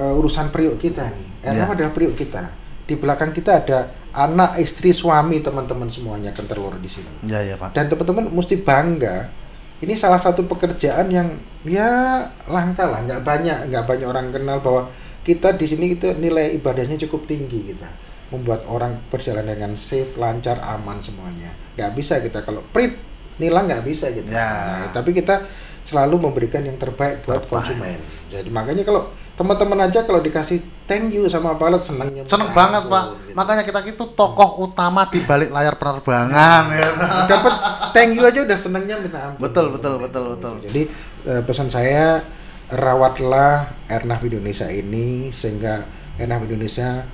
uh, 0.00 0.16
urusan 0.16 0.48
periuk 0.48 0.80
kita 0.80 1.12
nih 1.12 1.36
Ya. 1.46 1.62
Airnav 1.62 1.78
adalah 1.78 1.92
periuk 1.94 2.18
kita 2.18 2.50
di 2.90 2.98
belakang 2.98 3.30
kita 3.30 3.62
ada 3.62 3.94
anak, 4.18 4.58
istri, 4.58 4.90
suami, 4.90 5.38
teman-teman 5.38 5.86
semuanya 5.86 6.34
kan 6.34 6.42
terlur 6.50 6.74
di 6.82 6.90
sini. 6.90 7.30
Ya 7.30 7.38
ya 7.38 7.54
Pak. 7.54 7.70
Dan 7.70 7.86
teman-teman 7.86 8.34
mesti 8.34 8.58
bangga. 8.58 9.30
Ini 9.78 9.94
salah 9.94 10.18
satu 10.18 10.42
pekerjaan 10.50 11.06
yang 11.14 11.38
ya 11.62 12.26
langka 12.50 12.82
lah, 12.82 13.04
nggak 13.06 13.22
banyak, 13.22 13.70
nggak 13.70 13.84
banyak 13.86 14.06
orang 14.10 14.26
kenal 14.34 14.58
bahwa 14.58 14.90
kita 15.22 15.54
di 15.54 15.66
sini 15.70 15.94
itu 15.94 16.10
nilai 16.18 16.54
ibadahnya 16.58 16.98
cukup 17.06 17.30
tinggi 17.30 17.74
kita 17.74 18.05
membuat 18.28 18.66
orang 18.66 18.98
berjalan 19.06 19.46
dengan 19.46 19.72
safe, 19.78 20.18
lancar, 20.18 20.58
aman 20.62 20.98
semuanya. 20.98 21.54
Nggak 21.78 21.90
bisa 21.94 22.18
kita 22.18 22.42
kalau 22.42 22.62
prit 22.74 22.98
nilang 23.36 23.68
nggak 23.70 23.84
bisa 23.86 24.10
gitu. 24.10 24.26
Ya. 24.26 24.48
Nah, 24.82 24.86
tapi 24.90 25.12
kita 25.12 25.44
selalu 25.84 26.18
memberikan 26.26 26.66
yang 26.66 26.74
terbaik 26.74 27.22
buat 27.22 27.46
Terbaik. 27.46 27.50
konsumen. 27.52 27.98
Jadi 28.26 28.50
makanya 28.50 28.82
kalau 28.82 29.06
teman-teman 29.36 29.86
aja 29.86 30.02
kalau 30.02 30.18
dikasih 30.18 30.58
thank 30.88 31.12
you 31.12 31.28
sama 31.28 31.54
pilot 31.60 31.78
senangnya 31.84 32.24
Seneng 32.26 32.50
banget 32.50 32.88
Pak. 32.88 33.04
gitu. 33.30 33.36
Makanya 33.36 33.62
kita 33.62 33.80
itu 33.86 34.04
tokoh 34.16 34.66
utama 34.66 35.06
di 35.12 35.20
balik 35.22 35.52
layar 35.54 35.76
penerbangan. 35.78 36.62
ya. 36.74 36.88
dapat 37.30 37.54
thank 37.94 38.16
you 38.18 38.24
aja 38.26 38.42
udah 38.42 38.58
senangnya 38.58 38.96
minta 38.98 39.30
ampun. 39.30 39.46
Betul, 39.46 39.70
betul, 39.76 39.94
betul, 40.02 40.24
betul. 40.34 40.52
Jadi 40.66 40.82
eh, 41.28 41.42
pesan 41.46 41.70
saya 41.70 42.24
rawatlah 42.66 43.70
Airnav 43.86 44.18
Indonesia 44.26 44.66
ini 44.66 45.30
sehingga 45.30 45.86
Airnav 46.18 46.42
Indonesia 46.42 47.06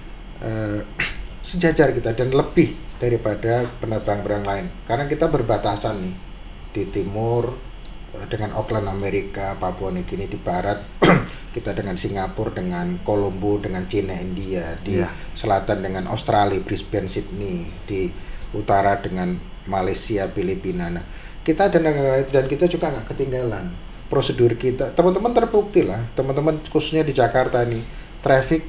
eh, 0.43 0.81
sejajar 1.49 1.95
kita 1.95 2.13
dan 2.15 2.35
lebih 2.35 2.75
daripada 2.99 3.67
penerbang-penerbang 3.83 4.45
lain. 4.47 4.67
Karena 4.87 5.07
kita 5.07 5.27
berbatasan 5.27 5.99
nih 6.03 6.17
di 6.75 6.83
timur 6.91 7.55
eh, 8.15 8.27
dengan 8.27 8.59
Auckland 8.59 8.91
Amerika, 8.91 9.55
Papua 9.59 9.91
Nugini 9.95 10.27
di 10.27 10.39
barat, 10.39 10.83
kita 11.55 11.75
dengan 11.75 11.95
Singapura, 11.99 12.55
dengan 12.55 12.99
Kolombo, 13.03 13.59
dengan 13.59 13.87
Cina, 13.87 14.15
India, 14.19 14.75
di 14.81 14.99
Iya. 15.03 15.09
selatan 15.35 15.83
dengan 15.83 16.07
Australia, 16.11 16.59
Brisbane, 16.63 17.07
Sydney, 17.11 17.67
di 17.87 18.11
utara 18.53 19.01
dengan 19.01 19.37
Malaysia, 19.67 20.29
Filipina. 20.29 20.91
Nah, 20.91 21.05
kita 21.43 21.71
ada 21.71 21.79
negara 21.83 22.23
itu 22.23 22.31
dan 22.35 22.47
kita 22.47 22.67
juga 22.71 22.91
nggak 22.93 23.15
ketinggalan 23.15 23.73
prosedur 24.07 24.53
kita. 24.61 24.93
Teman-teman 24.93 25.33
terbukti 25.33 25.83
lah, 25.83 26.05
teman-teman 26.13 26.61
khususnya 26.69 27.01
di 27.01 27.17
Jakarta 27.17 27.65
nih, 27.65 27.81
traffic 28.21 28.63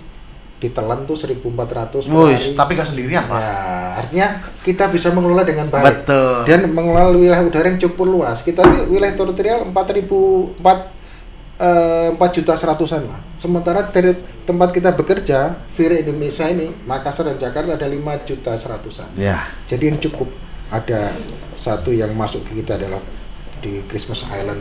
ditelan 0.64 1.04
tuh 1.04 1.20
1400 1.20 2.08
per 2.08 2.16
Wih, 2.16 2.32
hari. 2.32 2.56
tapi 2.56 2.72
gak 2.80 2.88
sendirian 2.88 3.28
Pak. 3.28 3.36
Ya, 3.36 3.56
artinya 4.00 4.28
kita 4.64 4.88
bisa 4.88 5.12
mengelola 5.12 5.44
dengan 5.44 5.68
baik. 5.68 6.08
Betul. 6.08 6.48
Dan 6.48 6.72
mengelola 6.72 7.12
wilayah 7.12 7.44
udara 7.44 7.68
yang 7.68 7.80
cukup 7.84 8.08
luas. 8.08 8.40
Kita 8.40 8.64
di 8.64 8.88
wilayah 8.88 9.12
teritorial 9.12 9.68
4000 9.68 10.64
4 10.64 12.16
4 12.16 12.18
juta 12.34 12.58
seratusan 12.58 13.06
lah. 13.06 13.20
Sementara 13.38 13.86
dari 13.88 14.18
tempat 14.44 14.74
kita 14.74 14.96
bekerja, 14.96 15.64
Vira 15.78 15.96
Indonesia 16.02 16.50
ini, 16.50 16.74
Makassar 16.88 17.30
dan 17.30 17.38
Jakarta 17.38 17.78
ada 17.78 17.88
5 17.88 18.24
juta 18.26 18.52
seratusan. 18.58 19.14
Ya. 19.20 19.52
Jadi 19.70 19.94
yang 19.94 20.00
cukup 20.02 20.32
ada 20.74 21.14
satu 21.54 21.94
yang 21.94 22.12
masuk 22.18 22.42
ke 22.48 22.64
kita 22.64 22.80
adalah 22.82 23.00
di 23.62 23.86
Christmas 23.86 24.26
Island. 24.28 24.60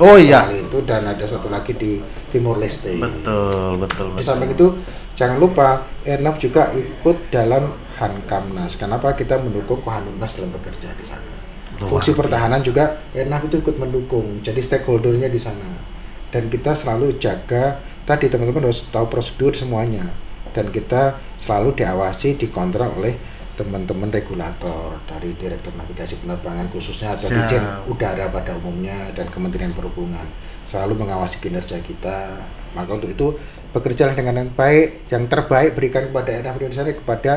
Oh 0.00 0.16
iya. 0.16 0.48
Kali 0.48 0.64
itu 0.64 0.78
dan 0.88 1.04
ada 1.04 1.24
satu 1.24 1.52
lagi 1.52 1.76
di 1.76 2.00
Timor 2.32 2.56
Leste. 2.56 2.96
Betul, 2.96 3.76
betul, 3.80 4.06
Di 4.12 4.20
betul. 4.20 4.24
samping 4.24 4.50
itu 4.52 4.66
jangan 5.12 5.36
lupa 5.36 5.84
Airnav 6.04 6.40
juga 6.40 6.72
ikut 6.72 7.28
dalam 7.28 7.72
Hankamnas. 8.00 8.80
Kenapa 8.80 9.12
kita 9.12 9.36
mendukung 9.36 9.84
Kohanumnas 9.84 10.40
dalam 10.40 10.50
bekerja 10.50 10.92
di 10.96 11.04
sana? 11.04 11.28
Luar 11.76 11.88
Fungsi 11.98 12.12
biasa. 12.14 12.20
pertahanan 12.24 12.60
juga 12.64 12.84
Airnav 13.12 13.44
itu 13.44 13.60
ikut 13.60 13.76
mendukung. 13.76 14.40
Jadi 14.40 14.60
stakeholdernya 14.64 15.28
di 15.28 15.40
sana. 15.40 15.68
Dan 16.32 16.48
kita 16.48 16.72
selalu 16.72 17.20
jaga 17.20 17.76
tadi 18.08 18.32
teman-teman 18.32 18.72
harus 18.72 18.88
tahu 18.88 19.06
prosedur 19.12 19.52
semuanya. 19.52 20.08
Dan 20.52 20.68
kita 20.68 21.16
selalu 21.36 21.76
diawasi, 21.76 22.36
dikontrol 22.40 22.96
oleh 22.96 23.16
teman-teman 23.52 24.08
regulator 24.08 24.96
dari 25.04 25.36
Direktur 25.36 25.76
Navigasi 25.76 26.20
Penerbangan 26.24 26.72
khususnya 26.72 27.12
atau 27.12 27.28
Siap. 27.28 27.36
Dirjen 27.36 27.64
Udara 27.88 28.32
pada 28.32 28.56
umumnya 28.56 29.12
dan 29.12 29.28
Kementerian 29.28 29.68
Perhubungan 29.68 30.24
selalu 30.64 31.04
mengawasi 31.04 31.40
kinerja 31.44 31.80
kita. 31.84 32.40
Maka 32.72 32.96
untuk 32.96 33.12
itu 33.12 33.36
bekerjalah 33.76 34.16
dengan 34.16 34.40
yang 34.44 34.50
baik, 34.56 35.12
yang 35.12 35.28
terbaik 35.28 35.76
berikan 35.76 36.08
kepada 36.08 36.30
Airnav 36.32 36.56
Indonesia 36.56 36.88
kepada 36.88 37.32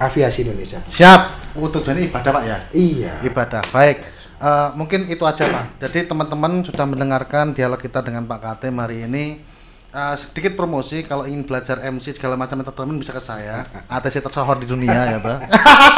aviasi 0.00 0.48
Indonesia. 0.48 0.80
Siap. 0.88 1.52
Untuk 1.60 1.84
jadi 1.84 2.08
ibadah 2.08 2.30
Pak 2.32 2.44
ya. 2.48 2.58
Iya. 2.72 3.14
Ibadah. 3.28 3.62
Baik. 3.68 4.00
Eh, 4.40 4.68
mungkin 4.72 5.04
itu 5.12 5.20
aja 5.28 5.44
Pak. 5.44 5.84
Jadi 5.84 6.08
teman-teman 6.08 6.64
sudah 6.64 6.88
mendengarkan 6.88 7.52
dialog 7.52 7.76
kita 7.76 8.00
dengan 8.00 8.24
Pak 8.24 8.40
Katim 8.40 8.80
hari 8.80 9.04
ini. 9.04 9.49
Eh, 9.90 10.14
sedikit 10.14 10.54
promosi 10.54 11.02
kalau 11.02 11.26
ingin 11.26 11.42
belajar 11.42 11.82
MC 11.82 12.14
segala 12.14 12.38
macam 12.38 12.54
entertainment 12.62 13.02
bisa 13.02 13.10
ke 13.10 13.18
saya. 13.18 13.66
ATC 13.90 14.22
tersohor 14.22 14.62
di 14.62 14.70
dunia 14.70 14.94
ya 14.94 15.18
Pak. 15.18 15.38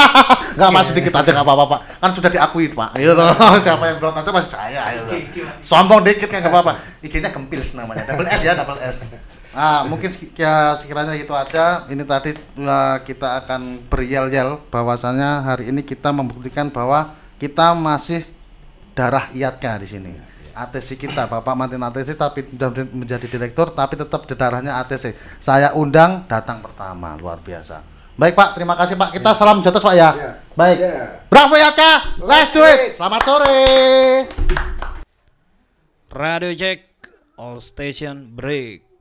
Enggak 0.57 0.71
mas 0.73 0.89
sedikit 0.89 1.13
aja 1.13 1.29
nggak 1.29 1.45
apa-apa 1.45 1.65
Pak. 1.77 1.81
Kan 2.01 2.11
sudah 2.17 2.33
diakui 2.33 2.73
Pak. 2.73 2.97
Gitu. 2.97 3.13
Siapa 3.69 3.85
yang 3.93 4.01
belum 4.01 4.17
aja 4.17 4.33
masih 4.33 4.53
saya. 4.57 4.83
Gitu. 4.97 5.45
Sombong 5.61 6.01
dikit 6.09 6.33
kan 6.33 6.41
nggak 6.41 6.49
apa-apa. 6.49 6.81
IG-nya 7.05 7.29
Gempils 7.29 7.77
namanya. 7.77 8.09
Double 8.09 8.33
S 8.33 8.41
ya, 8.41 8.57
double 8.57 8.81
S. 8.81 8.97
Ah, 9.53 9.85
mungkin 9.85 10.09
ya, 10.41 10.73
sekiranya 10.73 11.13
itu 11.13 11.37
aja. 11.37 11.85
Ini 11.85 12.01
tadi 12.09 12.33
uh, 12.65 12.97
kita 13.05 13.45
akan 13.45 13.93
beryel-yel 13.93 14.57
bahwasannya 14.73 15.45
hari 15.45 15.69
ini 15.69 15.85
kita 15.85 16.09
membuktikan 16.17 16.73
bahwa 16.73 17.13
kita 17.37 17.77
masih 17.77 18.25
darah 18.97 19.29
iatnya 19.37 19.77
di 19.77 19.85
sini. 19.85 20.32
ATC 20.53 21.01
kita, 21.01 21.27
Bapak 21.27 21.57
mantin 21.57 21.81
ATC 21.81 22.15
tapi 22.15 22.45
sudah 22.47 22.71
menjadi 22.93 23.27
direktur 23.27 23.73
tapi 23.73 23.97
tetap 23.97 24.29
di 24.29 24.35
darahnya 24.37 24.79
ATC. 24.85 25.17
Saya 25.41 25.73
undang 25.73 26.29
datang 26.29 26.61
pertama, 26.61 27.17
luar 27.17 27.41
biasa. 27.41 27.83
Baik 28.13 28.37
Pak, 28.37 28.49
terima 28.55 28.77
kasih 28.77 28.95
Pak. 29.01 29.17
Kita 29.17 29.33
salam 29.33 29.65
jotos 29.65 29.81
Pak 29.81 29.95
ya. 29.97 30.11
Ya. 30.13 30.31
Baik. 30.53 30.79
Ya. 30.85 31.25
Bravo 31.33 31.57
Yaka. 31.57 32.21
Let's 32.21 32.53
do 32.53 32.61
it. 32.61 32.93
Selamat 32.93 33.21
sore. 33.25 33.57
Radio 36.13 36.53
check, 36.53 36.93
all 37.41 37.65
station 37.65 38.37
break. 38.37 38.92